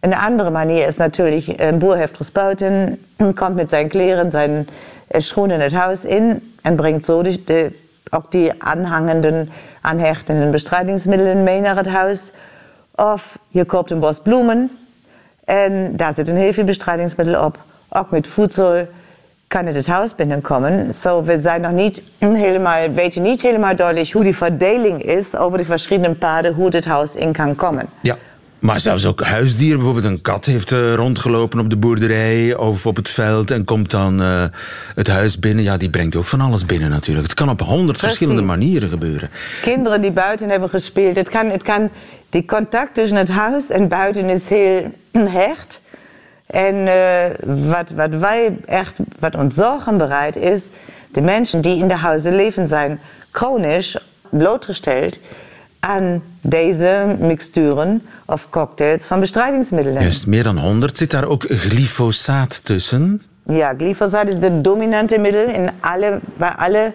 Een 0.00 0.14
andere 0.14 0.50
manier 0.50 0.86
is 0.86 0.96
natuurlijk, 0.96 1.60
een 1.60 1.78
boer 1.78 1.96
heeft 1.96 2.16
gespuiten, 2.16 3.04
komt 3.34 3.54
met 3.54 3.68
zijn 3.68 3.88
kleren, 3.88 4.30
zijn 4.30 4.68
eh, 5.06 5.20
schoenen 5.20 5.60
het 5.60 5.72
huis 5.72 6.04
in 6.04 6.52
en 6.62 6.76
brengt 6.76 7.04
zo 7.04 7.22
de, 7.22 7.44
de, 7.44 7.78
ook 8.10 8.30
die 8.30 8.62
aanhangenden, 8.62 9.48
aanhechtenden 9.80 10.50
bestrijdingsmiddelen 10.50 11.42
mee 11.42 11.60
naar 11.60 11.76
het 11.76 11.86
huis. 11.86 12.30
Of 12.94 13.38
je 13.48 13.64
koopt 13.64 13.90
een 13.90 14.00
bos 14.00 14.20
bloemen 14.20 14.70
en 15.44 15.96
daar 15.96 16.14
zit 16.14 16.28
een 16.28 16.36
heel 16.36 16.52
veel 16.52 16.64
bestrijdingsmiddel 16.64 17.44
op. 17.44 17.58
Ook 17.88 18.10
kan 19.50 19.66
het 19.66 19.74
het 19.74 19.86
huis 19.86 20.14
binnenkomen. 20.14 20.94
Zo, 20.94 21.22
we 21.22 21.38
zijn 21.38 21.60
nog 21.60 21.72
niet 21.72 22.02
helemaal, 22.18 22.90
weten 22.90 23.22
niet 23.22 23.42
helemaal 23.42 23.76
duidelijk 23.76 24.10
hoe 24.10 24.22
die 24.22 24.36
verdeling 24.36 25.02
is 25.02 25.36
over 25.36 25.58
de 25.58 25.64
verschillende 25.64 26.14
paden, 26.14 26.54
hoe 26.54 26.68
het 26.74 26.84
huis 26.84 27.16
in 27.16 27.32
kan 27.32 27.54
komen. 27.54 27.88
Ja. 28.00 28.16
Maar 28.58 28.80
zelfs 28.80 29.06
ook 29.06 29.20
huisdieren, 29.20 29.76
bijvoorbeeld 29.76 30.06
een 30.06 30.22
kat 30.22 30.44
heeft 30.44 30.70
uh, 30.70 30.94
rondgelopen 30.94 31.60
op 31.60 31.70
de 31.70 31.76
boerderij 31.76 32.54
of 32.56 32.86
op 32.86 32.96
het 32.96 33.08
veld 33.08 33.50
en 33.50 33.64
komt 33.64 33.90
dan 33.90 34.22
uh, 34.22 34.44
het 34.94 35.08
huis 35.08 35.38
binnen. 35.38 35.64
Ja, 35.64 35.76
die 35.76 35.90
brengt 35.90 36.16
ook 36.16 36.24
van 36.24 36.40
alles 36.40 36.66
binnen 36.66 36.90
natuurlijk. 36.90 37.26
Het 37.26 37.36
kan 37.36 37.50
op 37.50 37.60
honderd 37.60 37.98
verschillende 37.98 38.42
manieren 38.42 38.88
gebeuren. 38.88 39.30
Kinderen 39.62 40.00
die 40.00 40.12
buiten 40.12 40.48
hebben 40.48 40.68
gespeeld. 40.68 41.16
Het 41.16 41.28
kan, 41.28 41.46
het 41.46 41.62
kan, 41.62 41.90
die 42.28 42.44
contact 42.44 42.94
tussen 42.94 43.16
het 43.16 43.28
huis 43.28 43.70
en 43.70 43.88
buiten 43.88 44.24
is 44.24 44.48
heel 44.48 44.92
hecht. 45.40 45.80
En 46.50 46.74
uh, 46.74 47.24
wat, 47.70 47.90
wat 47.90 48.10
wij 48.10 48.56
echt, 48.64 48.98
wat 49.18 49.34
ons 49.34 49.54
zorgen 49.54 49.96
bereidt, 49.98 50.36
is 50.36 50.66
de 51.12 51.20
mensen 51.20 51.60
die 51.60 51.78
in 51.78 51.88
de 51.88 51.96
huizen 51.96 52.34
leven 52.34 52.66
zijn 52.66 53.00
chronisch 53.30 53.96
blootgesteld 54.28 55.18
aan 55.80 56.22
deze 56.40 57.16
mixturen 57.18 58.02
of 58.24 58.50
cocktails 58.50 59.02
van 59.02 59.20
bestrijdingsmiddelen. 59.20 60.02
Juist, 60.02 60.26
meer 60.26 60.42
dan 60.42 60.58
100. 60.58 60.96
Zit 60.96 61.10
daar 61.10 61.24
ook 61.24 61.44
glyfosaat 61.48 62.64
tussen? 62.64 63.20
Ja, 63.46 63.74
glyfosaat 63.76 64.28
is 64.28 64.36
het 64.36 64.64
dominante 64.64 65.18
middel 65.18 65.48
in 65.48 65.70
alle, 65.80 66.18
bij 66.36 66.52
alle 66.56 66.92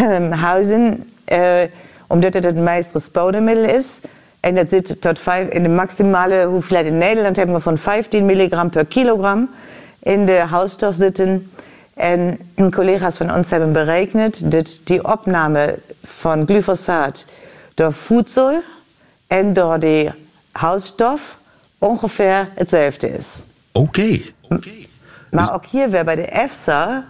um, 0.00 0.32
huizen, 0.48 1.10
uh, 1.32 1.60
omdat 2.06 2.34
het 2.34 2.44
het 2.44 2.56
meest 2.56 2.90
gespoten 2.90 3.44
middel 3.44 3.64
is. 3.64 4.00
En 4.40 4.54
dat 4.54 4.68
zit 4.68 5.00
tot 5.00 5.20
in 5.48 5.62
de 5.62 5.68
maximale 5.68 6.44
hoeveelheid 6.44 6.86
in 6.86 6.98
Nederland 6.98 7.36
hebben 7.36 7.54
we 7.54 7.60
van 7.60 7.78
15 7.78 8.26
milligram 8.26 8.70
per 8.70 8.84
kilogram 8.84 9.50
in 10.02 10.26
de 10.26 10.38
houtstof 10.38 10.94
zitten. 10.94 11.50
En 11.94 12.38
collega's 12.70 13.16
van 13.16 13.34
ons 13.34 13.50
hebben 13.50 13.72
berekend 13.72 14.50
dat 14.50 14.80
die 14.84 15.12
opname 15.12 15.78
van 16.02 16.46
glyfosaat 16.46 17.26
door 17.74 17.92
voedsel 17.92 18.62
en 19.26 19.52
door 19.52 19.78
die 19.78 20.10
houtstof 20.52 21.38
ongeveer 21.78 22.48
hetzelfde 22.54 23.16
is. 23.16 23.44
Oké. 23.72 23.86
Okay. 23.86 24.32
Okay. 24.48 24.86
Maar 25.30 25.54
ook 25.54 25.66
hier 25.66 25.90
weer 25.90 26.04
bij 26.04 26.14
de 26.14 26.26
EFSA 26.26 27.04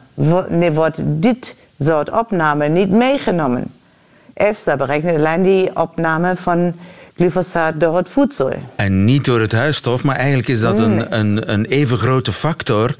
wordt 0.73 1.01
dit 1.05 1.57
soort 1.79 2.11
opname 2.11 2.69
niet 2.69 2.91
meegenomen. 2.91 3.65
EFSA 4.35 4.77
berekent 4.77 5.19
alleen 5.19 5.43
die 5.43 5.77
opname 5.77 6.37
van 6.37 6.75
glyfosaat 7.21 7.81
door 7.81 7.97
het 7.97 8.09
voedsel. 8.09 8.53
En 8.77 9.05
niet 9.05 9.25
door 9.25 9.41
het 9.41 9.53
huisstof, 9.53 10.03
maar 10.03 10.17
eigenlijk 10.17 10.49
is 10.49 10.61
dat 10.61 10.79
een, 10.79 11.19
een, 11.19 11.53
een 11.53 11.65
even 11.65 11.99
grote 11.99 12.33
factor, 12.33 12.97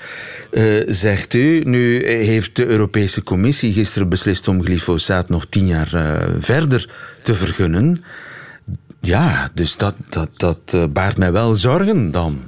uh, 0.51 0.83
zegt 0.87 1.35
u. 1.35 1.61
Nu 1.65 2.07
heeft 2.07 2.57
de 2.57 2.67
Europese 2.67 3.23
Commissie 3.23 3.73
gisteren 3.73 4.09
beslist 4.09 4.49
om 4.49 4.65
glyfosaat 4.65 5.29
nog 5.29 5.47
tien 5.47 5.67
jaar 5.67 5.91
uh, 5.95 6.03
verder 6.39 6.91
te 7.23 7.35
vergunnen. 7.35 8.05
Ja, 9.01 9.51
dus 9.55 9.77
dat, 9.77 9.95
dat, 10.09 10.29
dat 10.37 10.59
uh, 10.75 10.85
baart 10.91 11.19
mij 11.19 11.33
wel 11.33 11.55
zorgen 11.55 12.11
dan. 12.11 12.41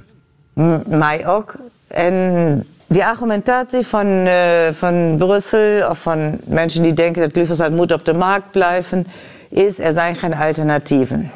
M 0.52 0.80
mij 0.86 1.26
ook. 1.26 1.54
En 1.86 2.66
die 2.86 3.04
argumentatie 3.04 3.86
van, 3.86 4.06
uh, 4.06 4.34
van 4.70 5.14
Brussel 5.18 5.88
of 5.88 5.98
van 5.98 6.38
mensen 6.44 6.82
die 6.82 6.92
denken 6.92 7.22
dat 7.22 7.32
glyfosaat 7.32 7.70
moet 7.70 7.92
op 7.92 8.04
de 8.04 8.14
markt 8.14 8.50
blijven, 8.50 9.06
is 9.50 9.78
er 9.78 9.92
zijn 9.92 10.16
geen 10.16 10.34
alternatieven. 10.34 11.30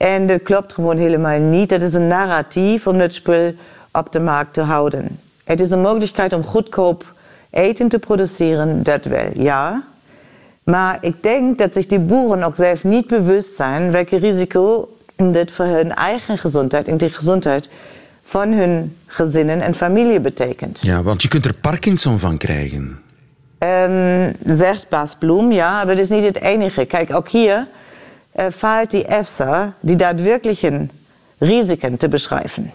En 0.00 0.26
dat 0.26 0.42
klopt 0.42 0.72
gewoon 0.72 0.96
helemaal 0.96 1.38
niet. 1.38 1.68
Dat 1.68 1.82
is 1.82 1.92
een 1.92 2.08
narratief 2.08 2.86
om 2.86 2.98
dat 2.98 3.12
spul 3.12 3.52
op 3.92 4.12
de 4.12 4.20
markt 4.20 4.52
te 4.52 4.60
houden. 4.60 5.18
Het 5.44 5.60
is 5.60 5.70
een 5.70 5.80
mogelijkheid 5.80 6.32
om 6.32 6.44
goedkoop 6.44 7.04
eten 7.50 7.88
te 7.88 7.98
produceren, 7.98 8.82
dat 8.82 9.04
wel, 9.04 9.30
ja. 9.34 9.82
Maar 10.62 10.98
ik 11.00 11.22
denk 11.22 11.58
dat 11.58 11.72
zich 11.72 11.86
die 11.86 11.98
boeren 11.98 12.42
ook 12.42 12.56
zelf 12.56 12.84
niet 12.84 13.06
bewust 13.06 13.56
zijn 13.56 13.90
welke 13.90 14.16
risico 14.16 14.88
dit 15.16 15.52
voor 15.52 15.64
hun 15.64 15.94
eigen 15.94 16.38
gezondheid 16.38 16.88
en 16.88 16.96
de 16.96 17.10
gezondheid 17.10 17.68
van 18.24 18.52
hun 18.52 18.96
gezinnen 19.06 19.60
en 19.60 19.74
familie 19.74 20.20
betekent. 20.20 20.80
Ja, 20.80 21.02
want 21.02 21.22
je 21.22 21.28
kunt 21.28 21.44
er 21.44 21.54
Parkinson 21.54 22.18
van 22.18 22.36
krijgen. 22.36 23.00
Um, 23.58 24.32
zegt 24.44 24.88
Bas 24.88 25.16
Bloem, 25.18 25.52
ja, 25.52 25.84
maar 25.84 25.96
dat 25.96 26.04
is 26.04 26.08
niet 26.08 26.24
het 26.24 26.40
enige. 26.40 26.84
Kijk, 26.84 27.14
ook 27.14 27.28
hier 27.28 27.66
uh, 28.34 28.46
faalt 28.50 28.90
die 28.90 29.04
EFSA 29.04 29.74
die 29.80 29.96
daadwerkelijke 29.96 30.86
risiken 31.38 31.96
te 31.96 32.08
beschrijven. 32.08 32.72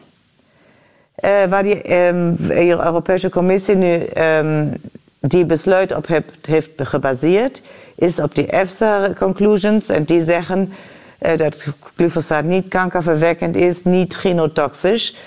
Uh, 1.24 1.44
waar 1.44 1.64
die 1.64 1.94
um, 1.94 2.36
Europese 2.50 3.30
Commissie 3.30 3.76
nu 3.76 4.02
um, 4.18 4.74
die 5.20 5.46
besluit 5.46 5.96
op 5.96 6.08
heeft, 6.42 6.70
gebaseerd, 6.76 7.62
is 7.96 8.20
op 8.20 8.36
die 8.36 8.46
EFSA-conclusions. 8.46 9.90
En 9.90 10.04
die 10.04 10.22
zeggen 10.22 10.74
uh, 11.20 11.38
dat 11.38 11.68
glyfosaat 11.96 12.44
niet 12.44 12.68
kankerverwekkend 12.68 13.56
is, 13.56 13.84
niet 13.84 14.16
genotoxisch. 14.16 15.18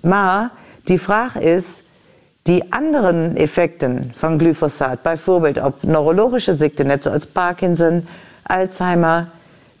Maar 0.00 0.50
die 0.84 1.00
vraag 1.00 1.38
is, 1.38 1.82
die 2.42 2.64
andere 2.68 3.30
effecten 3.34 4.12
van 4.14 4.38
glyfosaat, 4.38 5.02
bijvoorbeeld 5.02 5.62
op 5.62 5.82
neurologische 5.82 6.54
ziekten, 6.54 6.86
net 6.86 7.02
zoals 7.02 7.26
Parkinson, 7.26 8.06
Alzheimer, 8.42 9.26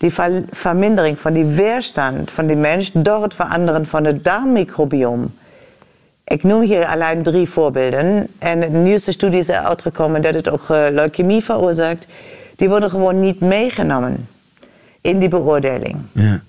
die 0.02 0.12
vermindering 0.50 1.18
van 1.18 1.32
die 1.32 1.44
weerstand 1.44 2.30
van 2.30 2.46
die 2.46 2.56
mens 2.56 2.90
door 2.92 3.22
het 3.22 3.34
veranderen 3.34 3.86
van 3.86 4.04
het 4.04 4.24
darmmicrobiom. 4.24 5.34
Ik 6.24 6.42
noem 6.42 6.60
hier 6.60 6.86
alleen 6.86 7.22
drie 7.22 7.48
voorbeelden. 7.48 8.26
En 8.38 8.60
de 8.60 8.68
nieuwste 8.68 9.12
studie 9.12 9.38
is 9.38 9.48
eruit 9.48 9.82
gekomen 9.82 10.22
dat 10.22 10.34
het 10.34 10.48
ook 10.48 10.68
uh, 10.68 10.86
leukemie 10.90 11.44
veroorzaakt. 11.44 12.06
Die 12.56 12.68
worden 12.68 12.90
gewoon 12.90 13.20
niet 13.20 13.40
meegenomen 13.40 14.28
in 15.00 15.18
die 15.18 15.28
beoordeling. 15.28 15.96
Ja. 16.12 16.40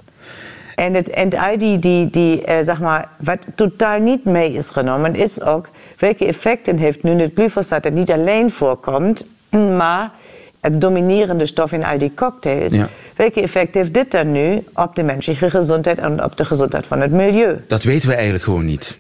En, 0.76 0.94
het, 0.94 1.10
en 1.10 1.38
al 1.38 1.58
die, 1.58 1.80
die, 1.80 2.10
die 2.10 2.40
uh, 2.40 2.56
zeg 2.64 2.80
maar, 2.80 3.10
wat 3.18 3.48
totaal 3.56 4.00
niet 4.00 4.26
mee 4.26 4.54
is 4.54 4.70
genomen, 4.70 5.16
is 5.16 5.42
ook 5.42 5.70
welke 5.98 6.26
effecten 6.26 6.78
heeft 6.78 7.04
nu 7.04 7.22
het 7.22 7.32
glyfosaat 7.36 7.84
dat 7.84 7.94
niet 7.94 8.12
alleen 8.12 8.52
voorkomt, 8.52 9.26
maar 9.78 10.12
het 10.64 10.82
dominerende 10.82 11.46
stof 11.46 11.72
in 11.72 11.84
al 11.84 11.98
die 11.98 12.12
cocktails. 12.16 12.74
Ja. 12.74 12.90
Welke 13.16 13.42
effect 13.42 13.76
heeft 13.76 13.94
dit 13.94 14.12
dan 14.12 14.32
nu 14.32 14.64
op 14.74 14.96
de 14.96 15.04
menselijke 15.04 15.50
gezondheid 15.50 15.98
en 15.98 16.24
op 16.24 16.38
de 16.38 16.46
gezondheid 16.46 16.86
van 16.86 17.02
het 17.02 17.12
milieu? 17.12 17.64
Dat 17.68 17.84
weten 17.84 18.08
we 18.08 18.14
eigenlijk 18.14 18.44
gewoon 18.44 18.66
niet. 18.66 18.98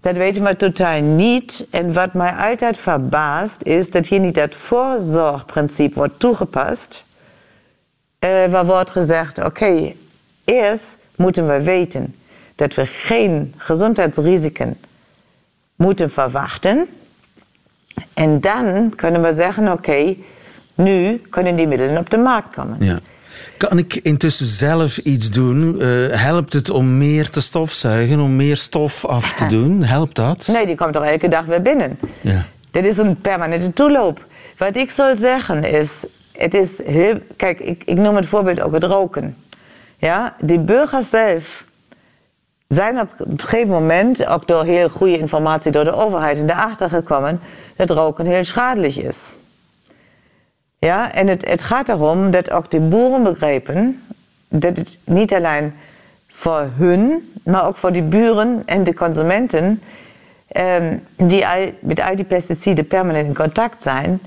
Dat 0.00 0.16
weten 0.16 0.42
we 0.42 0.56
totaal 0.56 1.00
niet. 1.00 1.66
En 1.70 1.92
wat 1.92 2.14
mij 2.14 2.32
altijd 2.32 2.78
verbaast 2.78 3.56
is 3.62 3.90
dat 3.90 4.06
hier 4.06 4.20
niet 4.20 4.36
het 4.36 4.54
voorzorgprincipe 4.54 5.94
wordt 5.94 6.18
toegepast. 6.18 7.04
Uh, 8.20 8.46
waar 8.46 8.66
wordt 8.66 8.90
gezegd, 8.90 9.38
oké, 9.38 9.46
okay, 9.46 9.96
eerst 10.44 10.96
moeten 11.16 11.48
we 11.48 11.62
weten 11.62 12.14
dat 12.54 12.74
we 12.74 12.86
geen 12.86 13.54
gezondheidsrisiken 13.56 14.76
moeten 15.76 16.10
verwachten. 16.10 16.86
En 18.14 18.40
dan 18.40 18.92
kunnen 18.96 19.22
we 19.22 19.34
zeggen, 19.34 19.64
oké, 19.64 19.72
okay, 19.72 20.18
nu 20.74 21.22
kunnen 21.30 21.56
die 21.56 21.66
middelen 21.66 21.98
op 21.98 22.10
de 22.10 22.16
markt 22.16 22.54
komen. 22.54 22.76
Ja. 22.80 22.98
Kan 23.56 23.78
ik 23.78 23.94
intussen 23.94 24.46
zelf 24.46 24.98
iets 24.98 25.30
doen? 25.30 25.74
Uh, 25.78 26.20
helpt 26.20 26.52
het 26.52 26.70
om 26.70 26.98
meer 26.98 27.30
te 27.30 27.40
stofzuigen, 27.40 28.20
om 28.20 28.36
meer 28.36 28.56
stof 28.56 29.04
af 29.04 29.32
te 29.34 29.46
doen? 29.56 29.82
Helpt 29.82 30.14
dat? 30.16 30.46
Nee, 30.46 30.66
die 30.66 30.76
komt 30.76 30.92
toch 30.92 31.04
elke 31.04 31.28
dag 31.28 31.44
weer 31.44 31.62
binnen. 31.62 31.98
Ja. 32.20 32.44
Dit 32.70 32.84
is 32.84 32.96
een 32.96 33.16
permanente 33.16 33.72
toeloop. 33.72 34.24
Wat 34.58 34.76
ik 34.76 34.90
zal 34.90 35.16
zeggen 35.16 35.64
is, 35.64 36.06
het 36.32 36.54
is 36.54 36.80
heel, 36.84 37.18
kijk, 37.36 37.60
ik, 37.60 37.82
ik 37.84 37.96
noem 37.96 38.16
het 38.16 38.26
voorbeeld 38.26 38.60
ook 38.60 38.72
het 38.72 38.84
roken. 38.84 39.36
Ja, 39.96 40.34
die 40.40 40.58
burgers 40.58 41.08
zelf 41.08 41.64
zijn 42.68 43.00
op 43.00 43.08
een 43.18 43.40
gegeven 43.40 43.68
moment, 43.68 44.26
ook 44.26 44.46
door 44.46 44.64
heel 44.64 44.88
goede 44.88 45.18
informatie 45.18 45.70
door 45.70 45.84
de 45.84 45.94
overheid, 45.94 46.38
erachter 46.38 46.88
gekomen 46.88 47.40
dat 47.76 47.90
roken 47.90 48.26
heel 48.26 48.44
schadelijk 48.44 48.96
is. 48.96 49.34
Ja, 50.84 51.12
en 51.12 51.28
het, 51.28 51.62
gaat 51.62 51.88
erom 51.88 52.30
dat 52.30 52.50
ook 52.50 52.70
de 52.70 52.80
boeren 52.80 53.22
begrijpen 53.22 54.02
dat 54.48 54.76
het 54.76 54.98
niet 55.04 55.34
alleen 55.34 55.72
voor 56.28 56.70
hun, 56.76 57.32
maar 57.44 57.66
ook 57.66 57.76
voor 57.76 57.92
die 57.92 58.02
buren 58.02 58.62
en 58.66 58.84
de 58.84 58.94
consumenten, 58.94 59.82
ehm, 60.46 60.96
die 61.16 61.44
met 61.80 62.00
al 62.00 62.16
die 62.16 62.24
pesticiden 62.24 62.86
permanent 62.86 63.26
in 63.26 63.34
contact 63.34 63.82
zijn, 63.82 64.20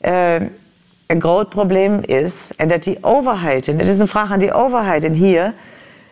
ehm, 0.00 0.46
een 1.06 1.20
groot 1.20 1.48
probleem 1.48 2.00
is. 2.02 2.50
En 2.56 2.68
dat 2.68 2.82
die 2.82 2.98
overheid, 3.00 3.68
en 3.68 3.78
het 3.78 3.88
is 3.88 3.98
een 3.98 4.08
vraag 4.08 4.30
aan 4.32 4.38
die 4.38 4.52
overheid 4.52 5.04
en 5.04 5.12
hier, 5.12 5.52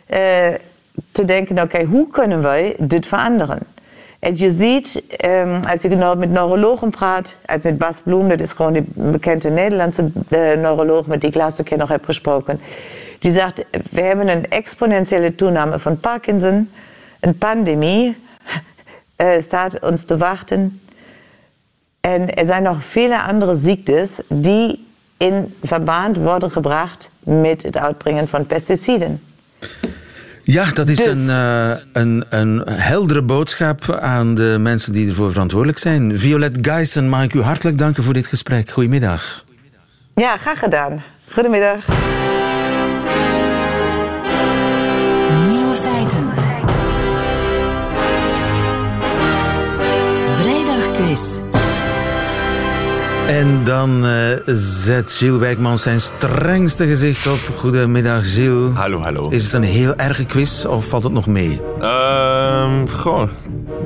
eh, 0.06 0.54
te 1.12 1.24
denken, 1.24 1.62
oké, 1.62 1.84
hoe 1.84 2.08
kunnen 2.08 2.42
wij 2.42 2.74
dit 2.78 3.06
veranderen? 3.06 3.58
En 4.20 4.36
je 4.36 4.50
ziet, 4.50 5.02
als 5.70 5.82
je 5.82 5.88
nou 5.88 6.18
met 6.18 6.30
neurologen 6.30 6.90
praat, 6.90 7.34
als 7.46 7.62
met 7.62 7.78
Bas 7.78 8.00
Bloem, 8.00 8.28
dat 8.28 8.40
is 8.40 8.52
gewoon 8.52 8.72
die 8.72 8.84
bekende 8.94 9.50
Nederlandse 9.50 10.10
eh, 10.28 10.38
neuroloog, 10.38 11.06
met 11.06 11.20
die 11.20 11.28
ik 11.28 11.34
laatste 11.34 11.62
keer 11.62 11.78
nog 11.78 11.88
heb 11.88 12.04
gesproken, 12.04 12.60
die 13.18 13.32
zegt, 13.32 13.64
we 13.90 14.00
hebben 14.00 14.28
een 14.28 14.50
exponentiële 14.50 15.34
toename 15.34 15.78
van 15.78 16.00
Parkinson, 16.00 16.70
een 17.20 17.38
pandemie 17.38 18.16
eh, 19.16 19.28
staat 19.40 19.80
ons 19.80 20.04
te 20.04 20.16
wachten. 20.16 20.80
En 22.00 22.34
er 22.34 22.46
zijn 22.46 22.62
nog 22.62 22.84
vele 22.84 23.22
andere 23.22 23.56
ziektes 23.56 24.20
die 24.28 24.86
in 25.16 25.54
verband 25.62 26.16
worden 26.16 26.50
gebracht 26.50 27.10
met 27.18 27.62
het 27.62 27.76
uitbrengen 27.76 28.28
van 28.28 28.46
pesticiden. 28.46 29.22
Ja, 30.50 30.64
dat 30.70 30.88
is 30.88 30.96
Dus- 30.96 31.06
een, 31.06 31.30
eh, 31.30 31.70
een, 31.92 32.24
een 32.28 32.62
heldere 32.66 33.22
boodschap 33.22 33.98
aan 34.00 34.34
de 34.34 34.56
mensen 34.60 34.92
die 34.92 35.08
ervoor 35.08 35.30
verantwoordelijk 35.30 35.78
zijn. 35.78 36.18
Violet 36.18 36.58
Guyson, 36.60 37.08
mag 37.08 37.22
ik 37.22 37.34
u 37.34 37.40
hartelijk 37.42 37.78
danken 37.78 38.02
voor 38.02 38.12
dit 38.12 38.26
gesprek. 38.26 38.70
Goedemiddag. 38.70 39.44
Ja, 40.14 40.36
graag 40.36 40.58
gedaan. 40.58 41.02
Goedemiddag. 41.32 41.86
Nieuwe 45.48 45.74
feiten. 45.74 46.28
Vrijdagquiz. 50.34 51.40
En 53.28 53.64
dan 53.64 54.04
eh, 54.06 54.12
zet 54.54 55.12
Gilles 55.12 55.40
Wijkman 55.40 55.78
zijn 55.78 56.00
strengste 56.00 56.86
gezicht 56.86 57.26
op. 57.26 57.56
Goedemiddag, 57.58 58.32
Gilles. 58.34 58.70
Hallo, 58.74 58.98
hallo. 59.00 59.28
Is 59.28 59.44
het 59.44 59.52
een 59.52 59.62
heel 59.62 59.94
erge 59.96 60.26
quiz 60.26 60.64
of 60.64 60.88
valt 60.88 61.04
het 61.04 61.12
nog 61.12 61.26
mee? 61.26 61.60
Ehm, 61.80 62.86
goh. 62.86 63.28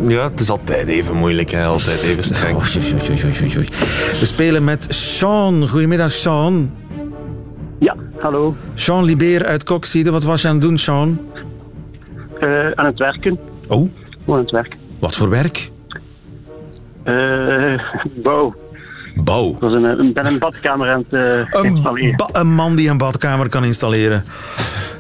Ja, 0.07 0.23
het 0.31 0.41
is 0.41 0.51
altijd 0.51 0.89
even 0.89 1.17
moeilijk, 1.17 1.51
hè. 1.51 1.65
Altijd 1.65 2.03
even 2.03 2.23
streng. 2.23 2.57
Oei, 2.57 3.57
oei. 3.57 3.69
We 4.19 4.25
spelen 4.25 4.65
met 4.65 4.87
Sean. 4.95 5.69
Goedemiddag, 5.69 6.13
Sean. 6.13 6.73
Ja, 7.79 7.97
hallo. 8.19 8.55
Sean 8.75 9.05
Libeer 9.05 9.45
uit 9.45 9.65
Kokside. 9.65 10.11
Wat 10.11 10.25
was 10.25 10.43
je 10.43 10.49
aan 10.49 10.55
het 10.55 10.63
doen, 10.63 10.79
Sean? 10.79 11.21
Eh, 12.41 12.71
aan 12.75 12.87
het 12.87 12.99
werken. 12.99 13.39
Oh, 13.69 13.89
Gewoon 14.25 14.39
aan 14.39 14.45
het 14.45 14.51
werken. 14.51 14.79
wat 15.01 15.17
voor 15.17 15.29
werk? 15.29 15.71
Eh 17.03 17.79
bouw. 18.23 18.55
Bouw. 19.15 19.51
Ik 19.51 19.59
was 19.59 19.73
een, 19.73 19.85
een, 19.85 20.13
ben 20.13 20.27
een 20.27 20.39
badkamer 20.39 20.91
aan 20.91 21.05
het 21.09 21.21
eh, 21.21 21.61
Een, 21.63 21.65
installeren. 21.75 22.17
ba- 22.17 22.29
een 22.41 22.55
man 22.55 22.77
die 22.77 22.89
een 22.91 22.99
badkamer 22.99 23.49
kan 23.49 23.65
installeren. 23.65 24.25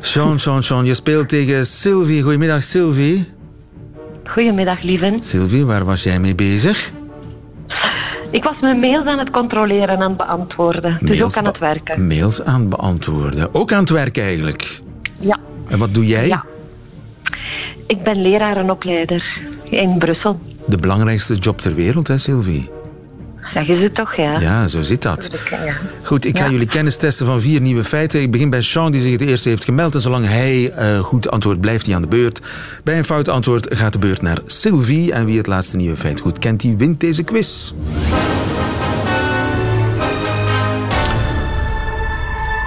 Sean, 0.00 0.38
Sean, 0.38 0.62
Sean, 0.62 0.85
je 0.85 0.94
speelt 0.94 1.29
tegen 1.29 1.66
Sylvie. 1.66 2.22
Goedemiddag, 2.22 2.62
Sylvie. 2.62 3.29
Goedemiddag, 4.24 4.83
lieven. 4.83 5.22
Sylvie, 5.22 5.64
waar 5.64 5.85
was 5.85 6.03
jij 6.03 6.20
mee 6.20 6.35
bezig? 6.35 6.92
Ik 8.31 8.42
was 8.44 8.61
mijn 8.61 8.79
mails 8.81 9.07
aan 9.07 9.18
het 9.18 9.31
controleren 9.31 9.88
en 9.88 10.00
aan 10.03 10.09
het 10.09 10.16
beantwoorden. 10.16 10.98
Dus 11.00 11.22
ook 11.22 11.37
aan 11.37 11.44
het 11.46 11.59
werken. 11.59 12.07
Mails 12.07 12.42
aan 12.44 12.61
het 12.61 12.68
beantwoorden. 12.68 13.55
Ook 13.55 13.72
aan 13.72 13.81
het 13.81 13.90
werk 13.90 14.18
eigenlijk. 14.18 14.81
Ja. 15.20 15.38
En 15.68 15.79
wat 15.79 15.94
doe 15.94 16.07
jij? 16.07 16.27
Ja. 16.29 16.44
Ik 17.87 18.03
ben 18.03 18.22
leraar 18.22 18.57
en 18.57 18.70
opleider 18.70 19.24
in 19.70 19.98
Brussel. 19.98 20.38
De 20.66 20.79
belangrijkste 20.79 21.35
job 21.35 21.61
ter 21.61 21.74
wereld, 21.74 22.09
hè, 22.09 22.18
Sylvie? 22.18 22.70
Zeggen 23.55 23.81
ze 23.83 23.90
toch, 23.93 24.17
ja? 24.17 24.38
Ja, 24.40 24.69
zo 24.69 24.83
zit 24.83 25.03
dat. 25.03 25.31
Goed, 26.03 26.25
ik 26.25 26.38
ga 26.38 26.45
Ja. 26.45 26.51
jullie 26.51 26.67
kennis 26.67 26.97
testen 26.97 27.27
van 27.27 27.40
vier 27.40 27.61
nieuwe 27.61 27.85
feiten. 27.85 28.21
Ik 28.21 28.31
begin 28.31 28.51
bij 28.51 28.61
Sean, 28.61 28.93
die 28.93 29.01
zich 29.01 29.12
het 29.12 29.21
eerste 29.21 29.49
heeft 29.49 29.64
gemeld. 29.64 29.95
En 29.95 30.01
zolang 30.01 30.27
hij 30.27 30.71
eh, 30.73 30.99
goed 30.99 31.31
antwoordt, 31.31 31.61
blijft 31.61 31.87
hij 31.87 31.95
aan 31.95 32.03
de 32.03 32.09
beurt. 32.09 32.40
Bij 32.85 32.99
een 32.99 33.05
fout 33.05 33.29
antwoord 33.29 33.67
gaat 33.77 33.93
de 33.93 33.99
beurt 33.99 34.23
naar 34.23 34.38
Sylvie. 34.47 35.12
En 35.12 35.25
wie 35.25 35.37
het 35.37 35.47
laatste 35.47 35.77
nieuwe 35.77 35.97
feit 35.97 36.21
goed 36.21 36.38
kent, 36.38 36.61
die 36.61 36.77
wint 36.77 37.01
deze 37.01 37.23
quiz. 37.23 37.73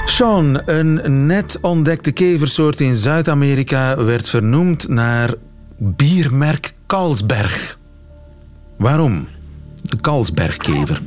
Sean, 0.06 0.62
een 0.66 1.26
net 1.26 1.58
ontdekte 1.62 2.12
keversoort 2.12 2.80
in 2.80 2.96
Zuid-Amerika 2.96 4.04
werd 4.04 4.30
vernoemd 4.30 4.88
naar 4.88 5.34
biermerk 5.78 6.74
Carlsberg. 6.88 7.78
Waarom? 8.78 9.28
De 9.82 9.98
Carlsbergkever. 10.02 11.02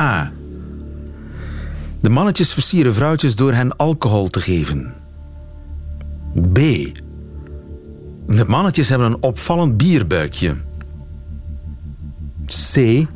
A. 0.00 0.32
De 2.00 2.08
mannetjes 2.10 2.52
versieren 2.52 2.94
vrouwtjes 2.94 3.36
door 3.36 3.52
hen 3.52 3.76
alcohol 3.76 4.28
te 4.28 4.40
geven. 4.40 4.94
B. 6.52 6.58
De 8.26 8.44
mannetjes 8.46 8.88
hebben 8.88 9.06
een 9.08 9.22
opvallend 9.22 9.76
bierbuikje. 9.76 10.54
C. 12.72 13.06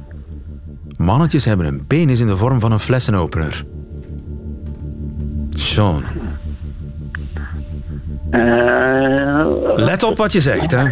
Mannetjes 0.96 1.44
hebben 1.44 1.66
een 1.66 1.86
penis 1.86 2.20
in 2.20 2.26
de 2.26 2.36
vorm 2.36 2.60
van 2.60 2.72
een 2.72 2.80
flessenopener. 2.80 3.64
Sean, 5.50 6.02
Eh, 8.30 9.46
let 9.76 10.02
op 10.02 10.16
wat 10.16 10.32
je 10.32 10.40
zegt, 10.40 10.70
hè. 10.70 10.84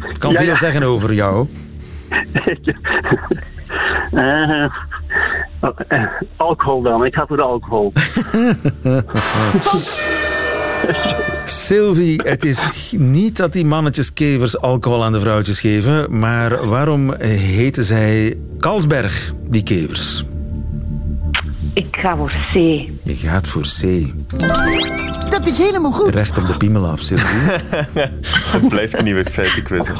Het 0.00 0.18
kan 0.18 0.30
Ja, 0.32 0.38
veel 0.38 0.46
ja. 0.46 0.54
zeggen 0.56 0.82
over 0.82 1.14
jou. 1.14 1.48
Eh, 4.10 4.64
oh, 5.60 5.78
eh, 5.88 6.04
alcohol 6.36 6.82
dan. 6.82 7.04
Ik 7.04 7.14
ga 7.14 7.26
voor 7.26 7.36
de 7.36 7.42
alcohol. 7.42 7.92
Sylvie, 11.44 12.22
het 12.22 12.44
is 12.44 12.92
niet 12.96 13.36
dat 13.36 13.52
die 13.52 13.64
mannetjes 13.64 14.12
kevers 14.12 14.60
alcohol 14.60 15.04
aan 15.04 15.12
de 15.12 15.20
vrouwtjes 15.20 15.60
geven, 15.60 16.18
maar 16.18 16.66
waarom 16.66 17.14
heten 17.20 17.84
zij 17.84 18.38
Kalsberg, 18.58 19.32
die 19.48 19.62
kevers? 19.62 20.24
Ik 21.78 21.96
ga 22.00 22.16
voor 22.16 22.30
C. 22.30 22.54
Je 23.02 23.14
gaat 23.14 23.46
voor 23.48 23.62
C. 23.62 24.12
Dat 25.30 25.46
is 25.46 25.58
helemaal 25.58 25.92
goed. 25.92 26.14
Recht 26.14 26.38
op 26.38 26.46
de 26.46 26.56
piemel 26.56 26.86
af, 26.86 27.00
Sylvie. 27.00 27.52
Het 28.52 28.68
blijft 28.68 28.98
een 28.98 29.04
nieuwe 29.04 29.24
feitenquiz. 29.30 29.86
hè. 29.86 29.92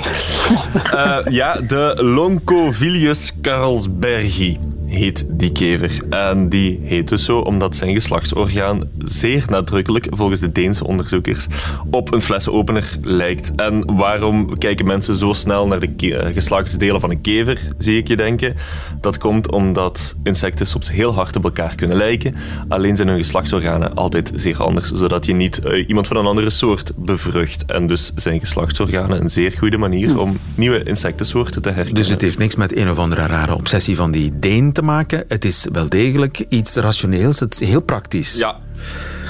Eh, 0.96 1.32
ja, 1.32 1.52
de 1.60 1.92
Loncovilius 1.96 3.32
carlsbergi 3.40 4.58
heet 4.88 5.24
die 5.28 5.52
kever. 5.52 5.98
En 6.10 6.48
die 6.48 6.80
heet 6.82 7.08
dus 7.08 7.24
zo 7.24 7.38
omdat 7.38 7.76
zijn 7.76 7.94
geslachtsorgaan 7.94 8.88
zeer 9.04 9.44
nadrukkelijk, 9.48 10.06
volgens 10.10 10.40
de 10.40 10.52
Deense 10.52 10.86
onderzoekers, 10.86 11.46
op 11.90 12.12
een 12.12 12.22
flessenopener 12.22 12.96
lijkt. 13.02 13.52
En 13.56 13.96
waarom 13.96 14.58
kijken 14.58 14.86
mensen 14.86 15.16
zo 15.16 15.32
snel 15.32 15.66
naar 15.66 15.80
de 15.80 16.14
eh, 16.14 16.32
geslachtsdelen 16.32 17.00
van 17.00 17.10
een 17.10 17.20
kever, 17.20 17.60
zie 17.78 17.98
ik 17.98 18.08
je 18.08 18.16
denken? 18.16 18.56
Dat 19.00 19.18
komt 19.18 19.52
omdat 19.52 20.16
insecten 20.22 20.66
soms 20.66 20.90
heel 20.90 21.14
hard 21.14 21.36
op 21.36 21.44
elkaar 21.44 21.74
kunnen 21.74 21.96
lijken. 21.96 22.34
Alleen 22.68 22.96
zijn 22.96 23.08
hun 23.08 23.18
geslachtsorganen 23.18 23.94
altijd 23.94 24.32
zeer 24.34 24.62
anders, 24.62 24.90
zodat 24.90 25.26
je 25.26 25.32
niet 25.32 25.58
eh, 25.58 25.88
iemand 25.88 26.06
van 26.06 26.16
een 26.16 26.26
andere 26.26 26.50
soort 26.50 26.92
bevrucht. 26.96 27.64
En 27.64 27.86
dus 27.86 28.12
zijn 28.14 28.40
geslachtsorganen 28.40 29.20
een 29.20 29.28
zeer 29.28 29.52
goede 29.58 29.78
manier 29.78 30.18
om 30.18 30.38
nieuwe 30.54 30.82
insectensoorten 30.82 31.62
te 31.62 31.68
herkennen. 31.68 31.94
Dus 31.94 32.08
het 32.08 32.20
heeft 32.20 32.38
niks 32.38 32.56
met 32.56 32.76
een 32.76 32.90
of 32.90 32.98
andere 32.98 33.26
rare 33.26 33.54
obsessie 33.54 33.96
van 33.96 34.10
die 34.10 34.38
Deen 34.38 34.72
te 34.78 34.84
maken. 34.84 35.24
Het 35.28 35.44
is 35.44 35.66
wel 35.72 35.88
degelijk 35.88 36.38
iets 36.48 36.74
rationeels. 36.74 37.40
Het 37.40 37.60
is 37.60 37.68
heel 37.68 37.82
praktisch. 37.82 38.38
Ja, 38.38 38.56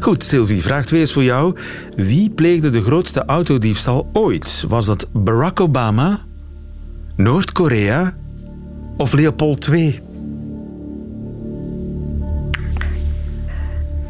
Goed, 0.00 0.24
Sylvie, 0.24 0.62
vraag 0.62 0.84
2 0.84 1.02
is 1.02 1.12
voor 1.12 1.22
jou. 1.24 1.56
Wie 1.96 2.30
pleegde 2.30 2.70
de 2.70 2.82
grootste 2.82 3.24
autodiefstal 3.24 4.08
ooit? 4.12 4.64
Was 4.68 4.86
dat 4.86 5.08
Barack 5.12 5.60
Obama, 5.60 6.20
Noord-Korea 7.16 8.14
of 8.96 9.12
Leopold 9.12 9.66
II? 9.66 10.00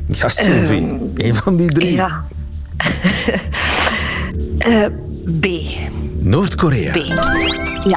Ja, 0.06 0.28
Sylvie. 0.28 0.98
een 1.14 1.34
van 1.34 1.56
die 1.56 1.72
drie. 1.72 1.92
Ja. 1.92 2.24
Eh, 4.58 4.86
B. 5.40 5.46
Noord-Korea. 6.20 6.92
B. 6.92 7.06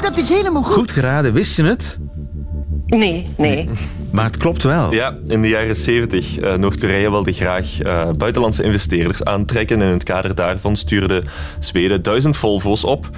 Dat 0.01 0.17
is 0.17 0.29
helemaal 0.29 0.63
goed. 0.63 0.73
Goed 0.73 0.91
geraden, 0.91 1.33
wist 1.33 1.55
je 1.55 1.63
het? 1.63 1.99
Nee, 2.97 3.27
nee. 3.37 3.69
Maar 4.11 4.25
het 4.25 4.37
klopt 4.37 4.63
wel. 4.63 4.93
Ja, 4.93 5.17
in 5.27 5.41
de 5.41 5.47
jaren 5.47 5.75
70. 5.75 6.39
Uh, 6.39 6.53
Noord-Korea 6.53 7.11
wilde 7.11 7.31
graag 7.31 7.83
uh, 7.83 8.09
buitenlandse 8.17 8.63
investeerders 8.63 9.23
aantrekken. 9.23 9.81
En 9.81 9.87
in 9.87 9.93
het 9.93 10.03
kader 10.03 10.35
daarvan 10.35 10.75
stuurde 10.75 11.23
Zweden 11.59 12.03
duizend 12.03 12.37
Volvo's 12.37 12.83
op. 12.83 13.09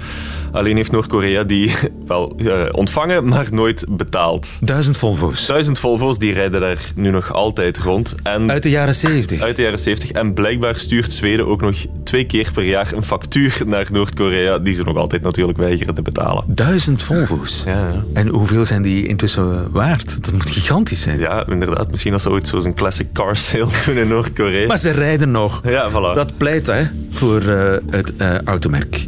Alleen 0.52 0.76
heeft 0.76 0.92
Noord-Korea 0.92 1.42
die 1.42 1.72
wel 2.06 2.34
uh, 2.36 2.62
ontvangen, 2.70 3.28
maar 3.28 3.46
nooit 3.50 3.84
betaald. 3.88 4.58
Duizend 4.60 4.96
Volvo's? 4.96 5.46
Duizend 5.46 5.78
Volvo's, 5.78 6.18
die 6.18 6.32
rijden 6.32 6.60
daar 6.60 6.92
nu 6.94 7.10
nog 7.10 7.32
altijd 7.32 7.78
rond. 7.78 8.14
En 8.22 8.50
uit 8.50 8.62
de 8.62 8.70
jaren 8.70 8.94
70? 8.94 9.40
Uit 9.40 9.56
de 9.56 9.62
jaren 9.62 9.78
70. 9.78 10.10
En 10.10 10.34
blijkbaar 10.34 10.76
stuurt 10.76 11.12
Zweden 11.12 11.46
ook 11.46 11.60
nog 11.60 11.76
twee 12.04 12.24
keer 12.24 12.50
per 12.52 12.64
jaar 12.64 12.92
een 12.92 13.02
factuur 13.02 13.62
naar 13.66 13.86
Noord-Korea, 13.92 14.58
die 14.58 14.74
ze 14.74 14.82
nog 14.82 14.96
altijd 14.96 15.22
natuurlijk 15.22 15.58
weigeren 15.58 15.94
te 15.94 16.02
betalen. 16.02 16.44
Duizend 16.46 17.02
Volvo's? 17.02 17.62
Ja. 17.66 17.72
ja. 17.72 18.04
En 18.12 18.28
hoeveel 18.28 18.64
zijn 18.64 18.82
die 18.82 19.06
intussen 19.06 19.63
waard? 19.70 20.24
Dat 20.24 20.32
moet 20.32 20.50
gigantisch 20.50 21.00
zijn. 21.00 21.18
Ja, 21.18 21.46
inderdaad. 21.46 21.90
Misschien 21.90 22.12
als 22.12 22.22
ze 22.22 22.30
ooit 22.30 22.48
zo'n 22.48 22.74
classic 22.74 23.12
car 23.12 23.36
sale 23.36 23.66
doen 23.86 23.96
in 23.96 24.08
Noord-Korea. 24.08 24.66
Maar 24.66 24.78
ze 24.78 24.90
rijden 24.90 25.30
nog. 25.30 25.60
Ja, 25.64 25.90
voilà. 25.90 26.14
Dat 26.14 26.36
pleit 26.36 26.66
hè, 26.66 26.84
voor 27.10 27.42
uh, 27.42 27.76
het 27.90 28.12
uh, 28.18 28.38
automerk. 28.38 29.06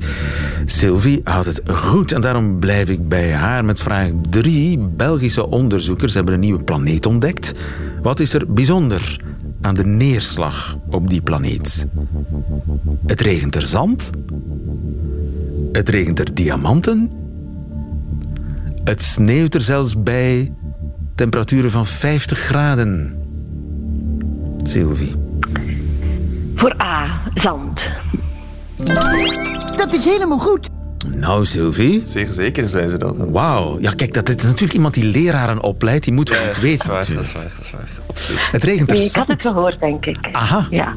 Sylvie 0.64 1.20
had 1.24 1.44
het 1.44 1.62
goed 1.70 2.12
en 2.12 2.20
daarom 2.20 2.58
blijf 2.58 2.88
ik 2.88 3.08
bij 3.08 3.32
haar 3.32 3.64
met 3.64 3.80
vraag 3.80 4.10
3. 4.30 4.78
Belgische 4.78 5.48
onderzoekers 5.48 6.14
hebben 6.14 6.34
een 6.34 6.40
nieuwe 6.40 6.64
planeet 6.64 7.06
ontdekt. 7.06 7.52
Wat 8.02 8.20
is 8.20 8.34
er 8.34 8.52
bijzonder 8.52 9.20
aan 9.60 9.74
de 9.74 9.84
neerslag 9.84 10.76
op 10.90 11.10
die 11.10 11.20
planeet? 11.20 11.86
Het 13.06 13.20
regent 13.20 13.54
er 13.54 13.66
zand? 13.66 14.10
Het 15.72 15.88
regent 15.88 16.18
er 16.18 16.34
diamanten? 16.34 17.10
Het 18.86 19.02
sneeuwt 19.02 19.54
er 19.54 19.60
zelfs 19.60 20.02
bij 20.02 20.52
temperaturen 21.14 21.70
van 21.70 21.86
50 21.86 22.38
graden. 22.38 23.18
Sylvie. 24.62 25.14
Voor 26.54 26.82
A, 26.82 27.22
zand. 27.34 27.80
Dat 29.76 29.94
is 29.94 30.04
helemaal 30.04 30.38
goed. 30.38 30.68
Nou, 31.06 31.44
Sylvie. 31.44 32.00
Zeer 32.04 32.32
zeker 32.32 32.68
zijn 32.68 32.88
ze 32.88 32.98
dat. 32.98 33.16
Wauw. 33.16 33.78
Ja, 33.80 33.92
kijk, 33.92 34.14
dat 34.14 34.28
is 34.28 34.42
natuurlijk 34.42 34.72
iemand 34.72 34.94
die 34.94 35.04
leraren 35.04 35.62
opleidt. 35.62 36.04
Die 36.04 36.12
moet 36.12 36.28
wel 36.28 36.40
ja, 36.40 36.48
iets 36.48 36.58
weten. 36.58 36.88
Dat 36.88 37.08
is 37.08 37.12
waar, 37.12 37.16
dat 37.16 37.24
is 37.24 37.32
waar. 37.32 37.42
Dat 37.56 37.64
is 37.64 37.70
waar. 37.70 37.88
Absoluut. 38.06 38.50
Het 38.50 38.64
regent 38.64 38.90
er 38.90 38.96
nee, 38.96 39.06
ik 39.06 39.14
had 39.14 39.26
het 39.26 39.46
gehoord, 39.46 39.80
denk 39.80 40.06
ik. 40.06 40.18
Aha. 40.32 40.66
Ja. 40.70 40.94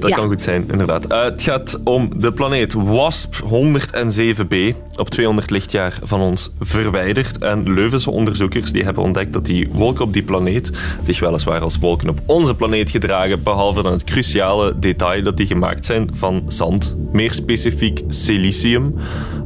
Dat 0.00 0.10
Ja. 0.10 0.16
kan 0.16 0.26
goed 0.28 0.40
zijn, 0.40 0.68
inderdaad. 0.70 1.12
Uh, 1.12 1.22
het 1.22 1.42
gaat 1.42 1.80
om 1.84 2.10
de 2.20 2.32
planeet 2.32 2.72
WASP 2.72 3.34
107b, 3.34 4.74
op 4.96 5.08
200 5.10 5.50
lichtjaar 5.50 5.98
van 6.02 6.20
ons 6.20 6.52
verwijderd. 6.60 7.38
En 7.38 7.74
Leuvense 7.74 8.10
onderzoekers 8.10 8.72
die 8.72 8.84
hebben 8.84 9.02
ontdekt 9.02 9.32
dat 9.32 9.44
die 9.44 9.68
wolken 9.72 10.04
op 10.04 10.12
die 10.12 10.22
planeet 10.22 10.70
zich 11.02 11.20
weliswaar 11.20 11.60
als 11.60 11.78
wolken 11.78 12.08
op 12.08 12.20
onze 12.26 12.54
planeet 12.54 12.90
gedragen, 12.90 13.42
behalve 13.42 13.82
dan 13.82 13.92
het 13.92 14.04
cruciale 14.04 14.78
detail 14.78 15.22
dat 15.22 15.36
die 15.36 15.46
gemaakt 15.46 15.86
zijn 15.86 16.10
van 16.12 16.42
zand. 16.48 16.96
Meer 17.12 17.32
specifiek 17.32 18.00
silicium, 18.08 18.94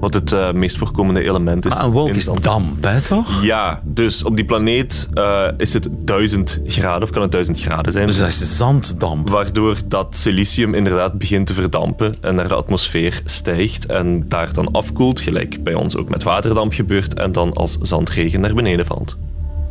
wat 0.00 0.14
het 0.14 0.32
uh, 0.32 0.52
meest 0.52 0.76
voorkomende 0.78 1.22
element 1.22 1.64
is. 1.66 1.74
Maar 1.74 1.84
een 1.84 1.90
wolk 1.90 2.08
in 2.08 2.14
is 2.14 2.24
damp, 2.40 2.84
hè, 2.84 3.00
toch? 3.00 3.42
Ja, 3.42 3.80
dus 3.84 4.24
op 4.24 4.36
die 4.36 4.44
planeet 4.44 5.08
uh, 5.14 5.44
is 5.56 5.72
het 5.72 5.88
1000 6.04 6.60
graden, 6.64 7.02
of 7.02 7.10
kan 7.10 7.22
het 7.22 7.32
1000 7.32 7.60
graden 7.60 7.92
zijn. 7.92 8.06
Dus 8.06 8.18
dat 8.18 8.28
is 8.28 8.56
zanddamp. 8.56 9.30
Waardoor 9.30 9.76
dat 9.86 10.06
silicium 10.16 10.38
inderdaad 10.74 11.18
begint 11.18 11.46
te 11.46 11.54
verdampen 11.54 12.14
en 12.20 12.34
naar 12.34 12.48
de 12.48 12.54
atmosfeer 12.54 13.22
stijgt 13.24 13.86
en 13.86 14.24
daar 14.28 14.52
dan 14.52 14.70
afkoelt, 14.70 15.20
gelijk 15.20 15.62
bij 15.62 15.74
ons 15.74 15.96
ook 15.96 16.08
met 16.08 16.22
waterdamp 16.22 16.72
gebeurt, 16.72 17.14
en 17.14 17.32
dan 17.32 17.52
als 17.52 17.78
zandregen 17.80 18.40
naar 18.40 18.54
beneden 18.54 18.86
valt. 18.86 19.18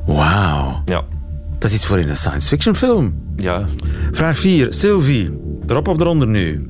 Wauw. 0.05 0.81
Ja. 0.85 1.03
Dat 1.59 1.69
is 1.69 1.75
iets 1.75 1.85
voor 1.85 1.99
in 1.99 2.09
een 2.09 2.17
science 2.17 2.47
fiction 2.47 2.75
film. 2.75 3.13
Ja. 3.35 3.65
Vraag 4.11 4.39
4. 4.39 4.73
Sylvie, 4.73 5.39
erop 5.67 5.87
of 5.87 5.99
eronder 5.99 6.27
nu? 6.27 6.65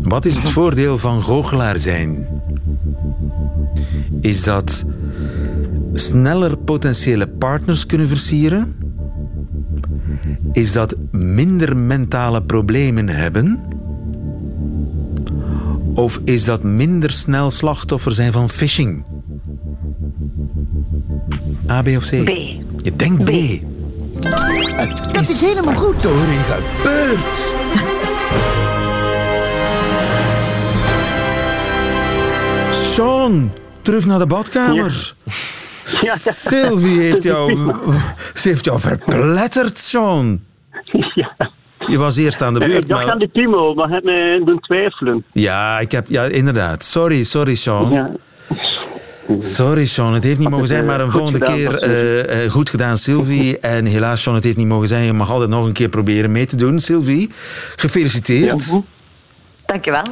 Wat 0.00 0.24
is 0.24 0.36
het 0.36 0.48
voordeel 0.48 0.98
van 0.98 1.22
goochelaar 1.22 1.78
zijn? 1.78 2.26
Is 4.20 4.44
dat 4.44 4.84
sneller 5.92 6.56
potentiële 6.56 7.26
partners 7.26 7.86
kunnen 7.86 8.08
versieren? 8.08 8.76
Is 10.58 10.72
dat 10.72 10.94
minder 11.10 11.76
mentale 11.76 12.42
problemen 12.42 13.08
hebben? 13.08 13.64
Of 15.94 16.20
is 16.24 16.44
dat 16.44 16.62
minder 16.62 17.10
snel 17.10 17.50
slachtoffer 17.50 18.14
zijn 18.14 18.32
van 18.32 18.50
phishing? 18.50 19.04
A, 21.70 21.82
B 21.82 21.86
of 21.86 22.04
C? 22.04 22.24
B. 22.24 22.28
Je 22.76 22.96
denkt 22.96 23.24
B. 23.24 23.30
Dat 25.12 25.28
is 25.28 25.40
helemaal 25.40 25.74
goed. 25.74 26.02
Dorin 26.02 26.38
gebeurd. 26.48 27.52
Sean, 32.74 33.50
terug 33.82 34.06
naar 34.06 34.18
de 34.18 34.26
badkamer. 34.26 35.14
Ja, 36.00 36.16
ja. 36.24 36.32
Sylvie 36.32 37.00
heeft 37.00 37.22
jou, 37.22 37.74
ze 38.34 38.48
heeft 38.48 38.64
jou 38.64 38.80
verpletterd, 38.80 39.78
Sean. 39.78 40.46
ja. 41.14 41.36
Je 41.86 41.98
was 41.98 42.16
eerst 42.16 42.42
aan 42.42 42.54
de 42.54 42.60
Ik 42.60 42.66
beurt, 42.66 42.88
dacht 42.88 43.00
aan 43.00 43.06
maar... 43.06 43.18
de 43.18 43.30
Timo, 43.32 43.74
maar 43.74 43.88
het 43.88 44.04
me 44.04 44.42
doen 44.44 44.60
twijfelen. 44.60 45.24
Ja, 45.32 45.78
ik 45.78 45.92
heb, 45.92 46.06
ja, 46.08 46.24
inderdaad. 46.24 46.84
Sorry, 46.84 47.24
sorry, 47.24 47.54
Sean. 47.54 47.90
Ja. 47.90 48.10
Sorry, 49.38 49.86
Sean. 49.86 50.14
Het 50.14 50.24
heeft 50.24 50.38
niet 50.38 50.48
mogen 50.48 50.66
zijn, 50.66 50.84
maar 50.84 51.00
een 51.00 51.10
volgende 51.10 51.38
gedaan, 51.38 51.54
keer 51.54 51.78
eh, 51.78 52.44
eh, 52.44 52.50
goed 52.50 52.70
gedaan, 52.70 52.96
Sylvie. 52.96 53.58
En 53.60 53.84
helaas, 53.84 54.22
Sean, 54.22 54.34
het 54.34 54.44
heeft 54.44 54.56
niet 54.56 54.66
mogen 54.66 54.88
zijn. 54.88 55.04
Je 55.04 55.12
mag 55.12 55.30
altijd 55.30 55.50
nog 55.50 55.66
een 55.66 55.72
keer 55.72 55.88
proberen 55.88 56.32
mee 56.32 56.46
te 56.46 56.56
doen, 56.56 56.80
Sylvie. 56.80 57.30
Gefeliciteerd. 57.76 58.80
Dankjewel. 59.68 60.02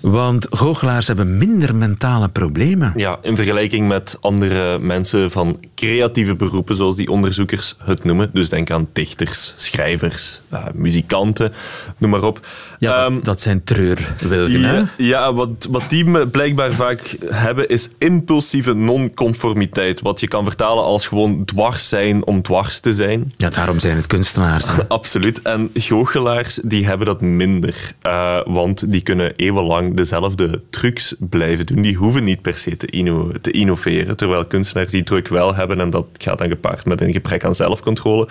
Want 0.00 0.46
goochelaars 0.50 1.06
hebben 1.06 1.38
minder 1.38 1.74
mentale 1.74 2.28
problemen. 2.28 2.92
Ja, 2.96 3.18
in 3.22 3.36
vergelijking 3.36 3.88
met 3.88 4.16
andere 4.20 4.78
mensen 4.78 5.30
van 5.30 5.64
creatieve 5.74 6.34
beroepen, 6.36 6.76
zoals 6.76 6.96
die 6.96 7.08
onderzoekers 7.08 7.76
het 7.84 8.04
noemen. 8.04 8.30
Dus 8.32 8.48
denk 8.48 8.70
aan 8.70 8.88
dichters, 8.92 9.54
schrijvers, 9.56 10.40
eh, 10.48 10.64
muzikanten, 10.74 11.52
noem 11.98 12.10
maar 12.10 12.22
op. 12.22 12.40
Ja, 12.78 13.04
Ehm, 13.04 13.14
dat, 13.14 13.24
dat 13.24 13.40
zijn 13.40 13.64
treurwilgen, 13.64 14.62
hè? 14.64 14.76
Ja, 14.76 14.88
ja 14.96 15.34
wat, 15.34 15.66
wat 15.70 15.90
die 15.90 16.26
blijkbaar 16.28 16.74
vaak 16.74 17.16
hebben 17.26 17.68
is 17.68 17.88
impulsieve 17.98 18.72
non-conformiteit. 18.74 20.00
Wat 20.00 20.20
je 20.20 20.28
kan 20.28 20.44
vertalen 20.44 20.84
als 20.84 21.06
gewoon 21.06 21.44
dwars 21.44 21.88
zijn 21.88 22.26
om 22.26 22.42
dwars 22.42 22.80
te 22.80 22.94
zijn. 22.94 23.32
Ja, 23.36 23.48
daarom 23.50 23.78
zijn 23.78 23.96
het 23.96 24.06
kunstenaars. 24.06 24.66
hè. 24.76 24.88
Absoluut. 24.98 25.42
En 25.42 25.70
goochelaars 25.74 26.60
die 26.64 26.86
hebben 26.86 27.06
dat 27.06 27.20
minder. 27.20 27.74
Eh, 28.02 28.38
want 28.44 28.90
die 28.90 28.99
kunnen 29.02 29.32
eeuwenlang 29.36 29.96
dezelfde 29.96 30.60
trucs 30.70 31.14
blijven 31.18 31.66
doen. 31.66 31.82
Die 31.82 31.96
hoeven 31.96 32.24
niet 32.24 32.42
per 32.42 32.54
se 32.54 32.76
te, 32.76 32.86
inno- 32.86 33.32
te 33.40 33.50
innoveren. 33.50 34.16
Terwijl 34.16 34.44
kunstenaars 34.46 34.90
die 34.90 35.02
druk 35.02 35.28
wel 35.28 35.54
hebben. 35.54 35.80
En 35.80 35.90
dat 35.90 36.06
gaat 36.18 36.38
dan 36.38 36.48
gepaard 36.48 36.84
met 36.84 37.00
een 37.00 37.12
gebrek 37.12 37.44
aan 37.44 37.54
zelfcontrole. 37.54 38.28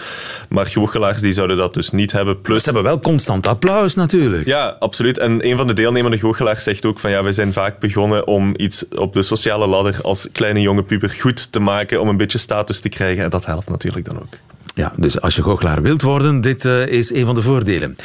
Maar 0.49 0.65
goochelaars 0.65 1.21
die 1.21 1.33
zouden 1.33 1.57
dat 1.57 1.73
dus 1.73 1.89
niet 1.91 2.11
hebben. 2.11 2.41
Plus 2.41 2.63
Ze 2.63 2.69
hebben 2.69 2.83
wel 2.83 2.99
constant 2.99 3.47
applaus, 3.47 3.95
natuurlijk. 3.95 4.45
ja, 4.45 4.75
absoluut. 4.79 5.17
En 5.17 5.47
een 5.47 5.57
van 5.57 5.67
de 5.67 5.73
deelnemende 5.73 6.17
goochelaars 6.17 6.63
zegt 6.63 6.85
ook 6.85 6.99
van 6.99 7.11
ja, 7.11 7.23
wij 7.23 7.31
zijn 7.31 7.53
vaak 7.53 7.79
begonnen 7.79 8.27
om 8.27 8.53
iets 8.57 8.87
op 8.87 9.13
de 9.13 9.21
sociale 9.21 9.67
ladder 9.67 10.01
als 10.01 10.27
kleine 10.31 10.61
jonge 10.61 10.83
puber 10.83 11.09
goed 11.09 11.51
te 11.51 11.59
maken, 11.59 12.01
om 12.01 12.07
een 12.07 12.17
beetje 12.17 12.37
status 12.37 12.79
te 12.79 12.89
krijgen. 12.89 13.23
En 13.23 13.29
dat 13.29 13.45
helpt 13.45 13.69
natuurlijk 13.69 14.05
dan 14.05 14.17
ook. 14.19 14.33
Ja, 14.79 14.91
dus 14.95 15.21
als 15.21 15.35
je 15.35 15.43
goochelaar 15.43 15.81
wilt 15.81 16.01
worden, 16.01 16.41
dit 16.41 16.65
eh, 16.65 16.85
is 16.87 17.13
een 17.13 17.25
van 17.25 17.35
de 17.35 17.41
voordelen. 17.41 17.95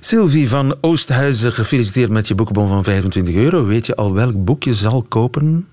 Sylvie 0.00 0.48
van 0.48 0.76
Oosthuizen, 0.80 1.52
gefeliciteerd 1.52 2.10
met 2.10 2.28
je 2.28 2.34
boekenbon 2.34 2.68
van 2.68 2.84
25 2.84 3.34
euro. 3.34 3.64
Weet 3.64 3.86
je 3.86 3.96
al 3.96 4.14
welk 4.14 4.44
boek 4.44 4.62
je 4.62 4.74
zal 4.74 5.02
kopen? 5.08 5.68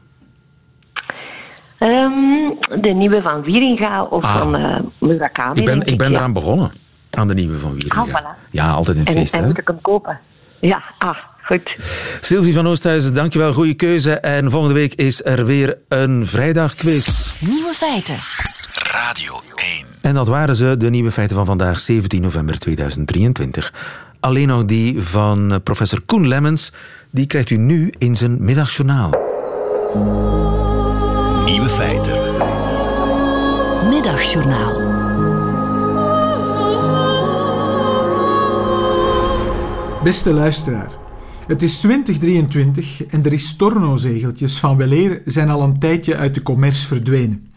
Ehm, 1.80 2.82
de 2.82 2.94
nieuwe 2.96 3.22
van 3.22 3.42
Wieringa 3.42 4.04
of 4.04 4.24
Ah. 4.24 4.38
van 4.38 4.56
eh 4.56 4.80
Murakami. 5.00 5.60
Ik 5.60 5.66
ben, 5.66 5.86
ik 5.86 5.98
ben 5.98 6.12
ja. 6.12 6.18
eraan 6.18 6.34
begonnen, 6.34 6.72
aan 7.12 7.28
de 7.28 7.34
nieuwe 7.34 7.58
van 7.60 7.74
Wieringa. 7.74 8.02
Ah, 8.02 8.08
voilà. 8.08 8.50
Ja, 8.52 8.70
altijd 8.70 8.98
een 8.98 9.06
En, 9.06 9.14
feest, 9.14 9.34
en 9.34 9.40
hè? 9.42 9.48
moet 9.48 9.58
ik 9.58 9.68
hem 9.68 9.82
kopen? 9.82 10.20
Ja, 10.60 10.84
ah, 10.98 11.18
goed. 11.44 11.76
Sylvie 12.20 12.54
van 12.54 12.68
Oosthuizen, 12.68 13.14
dankjewel, 13.14 13.54
goede 13.54 13.74
keuze. 13.74 14.12
En 14.20 14.52
volgende 14.52 14.76
week 14.76 14.94
is 14.94 15.26
er 15.26 15.46
weer 15.46 15.78
een 15.88 16.28
vrijdagquiz. 16.28 17.34
Nieuwe 17.40 17.74
feiten. 17.74 18.18
Radio 18.92 19.34
1. 19.56 19.95
En 20.06 20.14
dat 20.14 20.28
waren 20.28 20.56
ze, 20.56 20.76
de 20.78 20.90
nieuwe 20.90 21.12
feiten 21.12 21.36
van 21.36 21.46
vandaag, 21.46 21.80
17 21.80 22.22
november 22.22 22.60
2023. 22.60 23.74
Alleen 24.20 24.48
nog 24.48 24.66
die 24.66 25.02
van 25.02 25.52
eh, 25.52 25.58
professor 25.64 26.02
Koen 26.02 26.28
Lemmens. 26.28 26.72
Die 27.10 27.26
krijgt 27.26 27.50
u 27.50 27.58
nu 27.58 27.94
in 27.98 28.16
zijn 28.16 28.44
middagjournaal. 28.44 29.10
Nieuwe 31.46 31.70
feiten. 31.70 32.14
Middagjournaal. 33.90 34.74
Beste 40.04 40.34
luisteraar, 40.34 40.90
het 41.48 41.62
is 41.62 41.78
2023 41.78 43.06
en 43.06 43.22
de 43.22 43.30
Ristorno-zegeltjes 43.30 44.60
van 44.60 44.78
Weleer 44.78 45.22
zijn 45.26 45.50
al 45.50 45.64
een 45.64 45.80
tijdje 45.80 46.16
uit 46.16 46.34
de 46.34 46.44
commerce 46.44 46.88
verdwenen. 46.88 47.54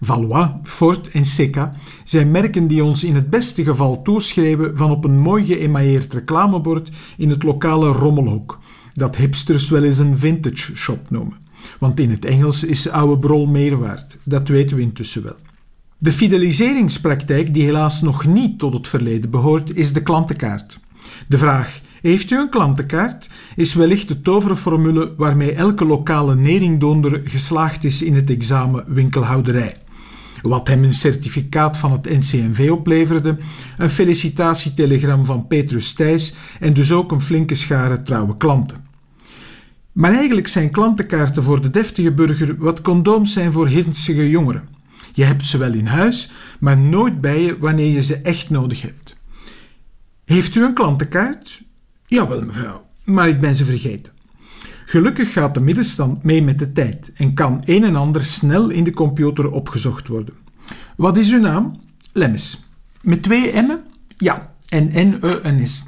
Valois, 0.00 0.48
Ford 0.62 1.08
en 1.10 1.24
Seca 1.24 1.72
zijn 2.04 2.30
merken 2.30 2.66
die 2.66 2.84
ons 2.84 3.04
in 3.04 3.14
het 3.14 3.30
beste 3.30 3.64
geval 3.64 4.02
toeschreven 4.02 4.76
van 4.76 4.90
op 4.90 5.04
een 5.04 5.18
mooi 5.18 5.44
geëmailleerd 5.44 6.12
reclamebord 6.12 6.88
in 7.16 7.30
het 7.30 7.42
lokale 7.42 7.88
rommelhoek, 7.88 8.58
dat 8.94 9.16
hipsters 9.16 9.68
wel 9.68 9.82
eens 9.82 9.98
een 9.98 10.18
vintage 10.18 10.76
shop 10.76 11.10
noemen. 11.10 11.36
Want 11.78 12.00
in 12.00 12.10
het 12.10 12.24
Engels 12.24 12.64
is 12.64 12.88
oude 12.88 13.18
brol 13.18 13.46
meer 13.46 13.78
waard, 13.78 14.18
dat 14.22 14.48
weten 14.48 14.76
we 14.76 14.82
intussen 14.82 15.22
wel. 15.22 15.36
De 15.98 16.12
fideliseringspraktijk, 16.12 17.54
die 17.54 17.64
helaas 17.64 18.00
nog 18.00 18.26
niet 18.26 18.58
tot 18.58 18.72
het 18.72 18.88
verleden 18.88 19.30
behoort, 19.30 19.76
is 19.76 19.92
de 19.92 20.02
klantenkaart. 20.02 20.78
De 21.28 21.38
vraag: 21.38 21.80
heeft 22.00 22.30
u 22.30 22.38
een 22.38 22.50
klantenkaart? 22.50 23.28
is 23.56 23.74
wellicht 23.74 24.08
de 24.08 24.20
toverformule 24.20 25.14
waarmee 25.16 25.52
elke 25.52 25.84
lokale 25.84 26.34
neringdonder 26.34 27.20
geslaagd 27.24 27.84
is 27.84 28.02
in 28.02 28.14
het 28.14 28.30
examen 28.30 28.84
winkelhouderij. 28.86 29.76
Wat 30.42 30.68
hem 30.68 30.84
een 30.84 30.92
certificaat 30.92 31.76
van 31.76 31.92
het 31.92 32.08
NCNV 32.08 32.68
opleverde, 32.70 33.36
een 33.76 33.90
felicitatietelegram 33.90 35.24
van 35.24 35.46
Petrus 35.46 35.92
Thijs 35.92 36.34
en 36.60 36.72
dus 36.72 36.92
ook 36.92 37.12
een 37.12 37.22
flinke 37.22 37.54
schare 37.54 38.02
trouwe 38.02 38.36
klanten. 38.36 38.84
Maar 39.92 40.12
eigenlijk 40.12 40.48
zijn 40.48 40.70
klantenkaarten 40.70 41.42
voor 41.42 41.62
de 41.62 41.70
deftige 41.70 42.12
burger 42.12 42.56
wat 42.58 42.80
condooms 42.80 43.32
zijn 43.32 43.52
voor 43.52 43.68
hitsige 43.68 44.30
jongeren. 44.30 44.68
Je 45.12 45.24
hebt 45.24 45.46
ze 45.46 45.58
wel 45.58 45.72
in 45.72 45.86
huis, 45.86 46.30
maar 46.60 46.80
nooit 46.80 47.20
bij 47.20 47.42
je 47.42 47.58
wanneer 47.58 47.92
je 47.92 48.02
ze 48.02 48.16
echt 48.16 48.50
nodig 48.50 48.82
hebt. 48.82 49.16
Heeft 50.24 50.54
u 50.54 50.64
een 50.64 50.74
klantenkaart? 50.74 51.62
Jawel, 52.06 52.44
mevrouw, 52.44 52.86
maar 53.04 53.28
ik 53.28 53.40
ben 53.40 53.56
ze 53.56 53.64
vergeten. 53.64 54.12
Gelukkig 54.90 55.32
gaat 55.32 55.54
de 55.54 55.60
middenstand 55.60 56.22
mee 56.22 56.42
met 56.42 56.58
de 56.58 56.72
tijd 56.72 57.12
en 57.14 57.34
kan 57.34 57.62
een 57.64 57.84
en 57.84 57.96
ander 57.96 58.24
snel 58.24 58.70
in 58.70 58.84
de 58.84 58.92
computer 58.92 59.50
opgezocht 59.50 60.08
worden. 60.08 60.34
Wat 60.96 61.16
is 61.16 61.32
uw 61.32 61.40
naam? 61.40 61.80
Lemmes. 62.12 62.64
Met 63.02 63.22
twee 63.22 63.52
M'en? 63.52 63.80
Ja, 64.16 64.54
en 64.68 64.90
N-E-N-S. 64.92 65.84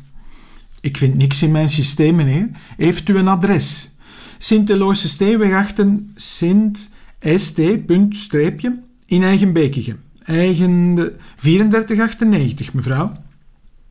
Ik 0.81 0.97
vind 0.97 1.15
niks 1.15 1.43
in 1.43 1.51
mijn 1.51 1.71
systeem, 1.71 2.15
meneer. 2.15 2.49
Heeft 2.77 3.09
u 3.09 3.17
een 3.17 3.29
adres? 3.29 3.95
Sint-Eloise 4.39 5.09
Steenweg 5.09 5.53
8, 5.53 5.83
Sint 6.15 6.91
St. 7.21 7.61
streepje 8.09 8.83
in 9.07 9.23
Eigenbekige. 9.23 9.97
Eigen 10.25 10.95
3498, 11.37 12.73
mevrouw. 12.73 13.13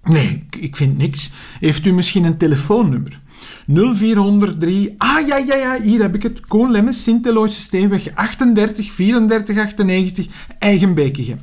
Nee, 0.03 0.45
ik 0.59 0.75
vind 0.75 0.97
niks. 0.97 1.31
Heeft 1.59 1.85
u 1.85 1.93
misschien 1.93 2.23
een 2.23 2.37
telefoonnummer? 2.37 3.21
0403. 3.67 4.95
Ah, 4.97 5.27
ja, 5.27 5.37
ja, 5.37 5.55
ja, 5.55 5.81
hier 5.81 6.01
heb 6.01 6.15
ik 6.15 6.23
het. 6.23 6.39
Koon 6.47 6.71
Lemmes, 6.71 7.03
Sint-Eloise 7.03 7.61
Steenweg 7.61 8.15
38 8.15 8.91
34 8.91 9.57
98, 9.57 10.27
Eigenbekige. 10.59 11.37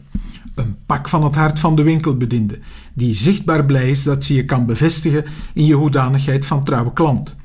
Een 0.55 0.77
pak 0.87 1.09
van 1.09 1.25
het 1.25 1.35
hart 1.35 1.61
van 1.61 1.77
de 1.77 1.83
winkelbediende, 1.83 2.59
die 2.95 3.15
zichtbaar 3.15 3.65
blij 3.65 3.91
is 3.91 4.03
dat 4.03 4.25
ze 4.25 4.35
je 4.35 4.45
kan 4.45 4.67
bevestigen 4.67 5.25
in 5.55 5.67
je 5.67 5.75
hoedanigheid 5.75 6.47
van 6.47 6.65
trouwe 6.65 6.93
klant. 6.93 7.37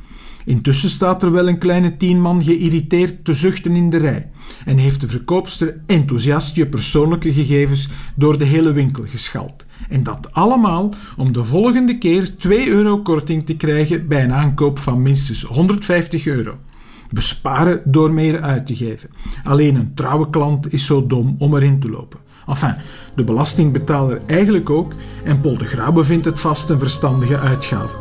Intussen 0.45 0.89
staat 0.89 1.23
er 1.23 1.31
wel 1.31 1.47
een 1.47 1.57
kleine 1.57 1.97
tien 1.97 2.21
man 2.21 2.43
geïrriteerd 2.43 3.25
te 3.25 3.33
zuchten 3.33 3.75
in 3.75 3.89
de 3.89 3.97
rij 3.97 4.29
en 4.65 4.77
heeft 4.77 5.01
de 5.01 5.07
verkoopster 5.07 5.81
enthousiast 5.85 6.55
je 6.55 6.67
persoonlijke 6.67 7.33
gegevens 7.33 7.89
door 8.15 8.37
de 8.37 8.45
hele 8.45 8.73
winkel 8.73 9.03
geschald. 9.07 9.62
En 9.89 10.03
dat 10.03 10.27
allemaal 10.31 10.93
om 11.17 11.33
de 11.33 11.43
volgende 11.43 11.97
keer 11.97 12.37
2 12.37 12.69
euro 12.69 13.01
korting 13.01 13.45
te 13.45 13.55
krijgen 13.55 14.07
bij 14.07 14.23
een 14.23 14.33
aankoop 14.33 14.79
van 14.79 15.01
minstens 15.01 15.43
150 15.43 16.25
euro. 16.25 16.57
Besparen 17.11 17.81
door 17.85 18.13
meer 18.13 18.41
uit 18.41 18.67
te 18.67 18.75
geven. 18.75 19.09
Alleen 19.43 19.75
een 19.75 19.93
trouwe 19.93 20.29
klant 20.29 20.73
is 20.73 20.85
zo 20.85 21.07
dom 21.07 21.35
om 21.39 21.55
erin 21.55 21.79
te 21.79 21.89
lopen. 21.89 22.19
Enfin, 22.47 22.75
de 23.15 23.23
belastingbetaler 23.23 24.21
eigenlijk 24.25 24.69
ook 24.69 24.93
en 25.23 25.41
Paul 25.41 25.57
de 25.57 25.65
Grauwe 25.65 26.03
vindt 26.03 26.25
het 26.25 26.39
vast 26.39 26.69
een 26.69 26.79
verstandige 26.79 27.37
uitgave. 27.37 27.97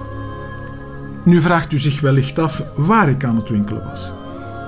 Nu 1.25 1.41
vraagt 1.41 1.73
u 1.73 1.79
zich 1.79 2.01
wellicht 2.01 2.39
af 2.39 2.65
waar 2.77 3.09
ik 3.09 3.25
aan 3.25 3.37
het 3.37 3.49
winkelen 3.49 3.85
was. 3.85 4.13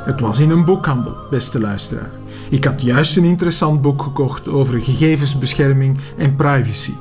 Het 0.04 0.20
was 0.20 0.40
in 0.40 0.50
een 0.50 0.64
boekhandel, 0.64 1.16
beste 1.30 1.60
luisteraar. 1.60 2.10
Ik 2.54 2.64
had 2.64 2.82
juist 2.82 3.16
een 3.16 3.24
interessant 3.24 3.82
boek 3.82 4.02
gekocht 4.02 4.48
over 4.48 4.80
gegevensbescherming 4.80 5.98
en 6.16 6.34
privacy. 6.34 6.92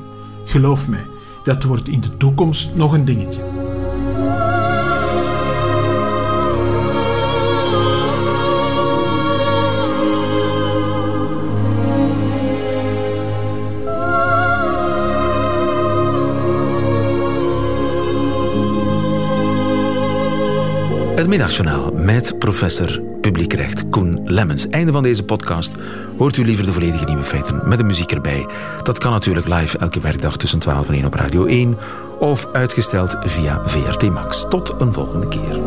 Geloof 0.45 0.87
mij, 0.87 1.05
dat 1.43 1.63
wordt 1.63 1.87
in 1.87 2.01
de 2.01 2.17
toekomst 2.17 2.69
nog 2.75 2.93
een 2.93 3.05
dingetje. 3.05 3.41
Het 21.15 21.27
middagjournaal 21.27 21.91
met 21.91 22.39
professor 22.39 23.12
publiekrecht 23.23 23.89
Koen 23.89 24.21
Lemmens. 24.25 24.69
Einde 24.69 24.91
van 24.91 25.03
deze 25.03 25.23
podcast. 25.23 25.71
Hoort 26.17 26.37
u 26.37 26.45
liever 26.45 26.65
de 26.65 26.71
volledige 26.71 27.05
nieuwe 27.05 27.23
feiten 27.23 27.61
met 27.65 27.77
de 27.77 27.83
muziek 27.83 28.11
erbij? 28.11 28.47
Dat 28.83 28.97
kan 28.97 29.11
natuurlijk 29.11 29.47
live 29.47 29.77
elke 29.77 29.99
werkdag 29.99 30.37
tussen 30.37 30.59
12 30.59 30.87
en 30.87 30.93
1 30.93 31.05
op 31.05 31.13
Radio 31.13 31.45
1 31.45 31.77
of 32.19 32.47
uitgesteld 32.53 33.17
via 33.19 33.61
VRT 33.65 34.09
Max. 34.09 34.45
Tot 34.49 34.73
een 34.79 34.93
volgende 34.93 35.27
keer. 35.27 35.59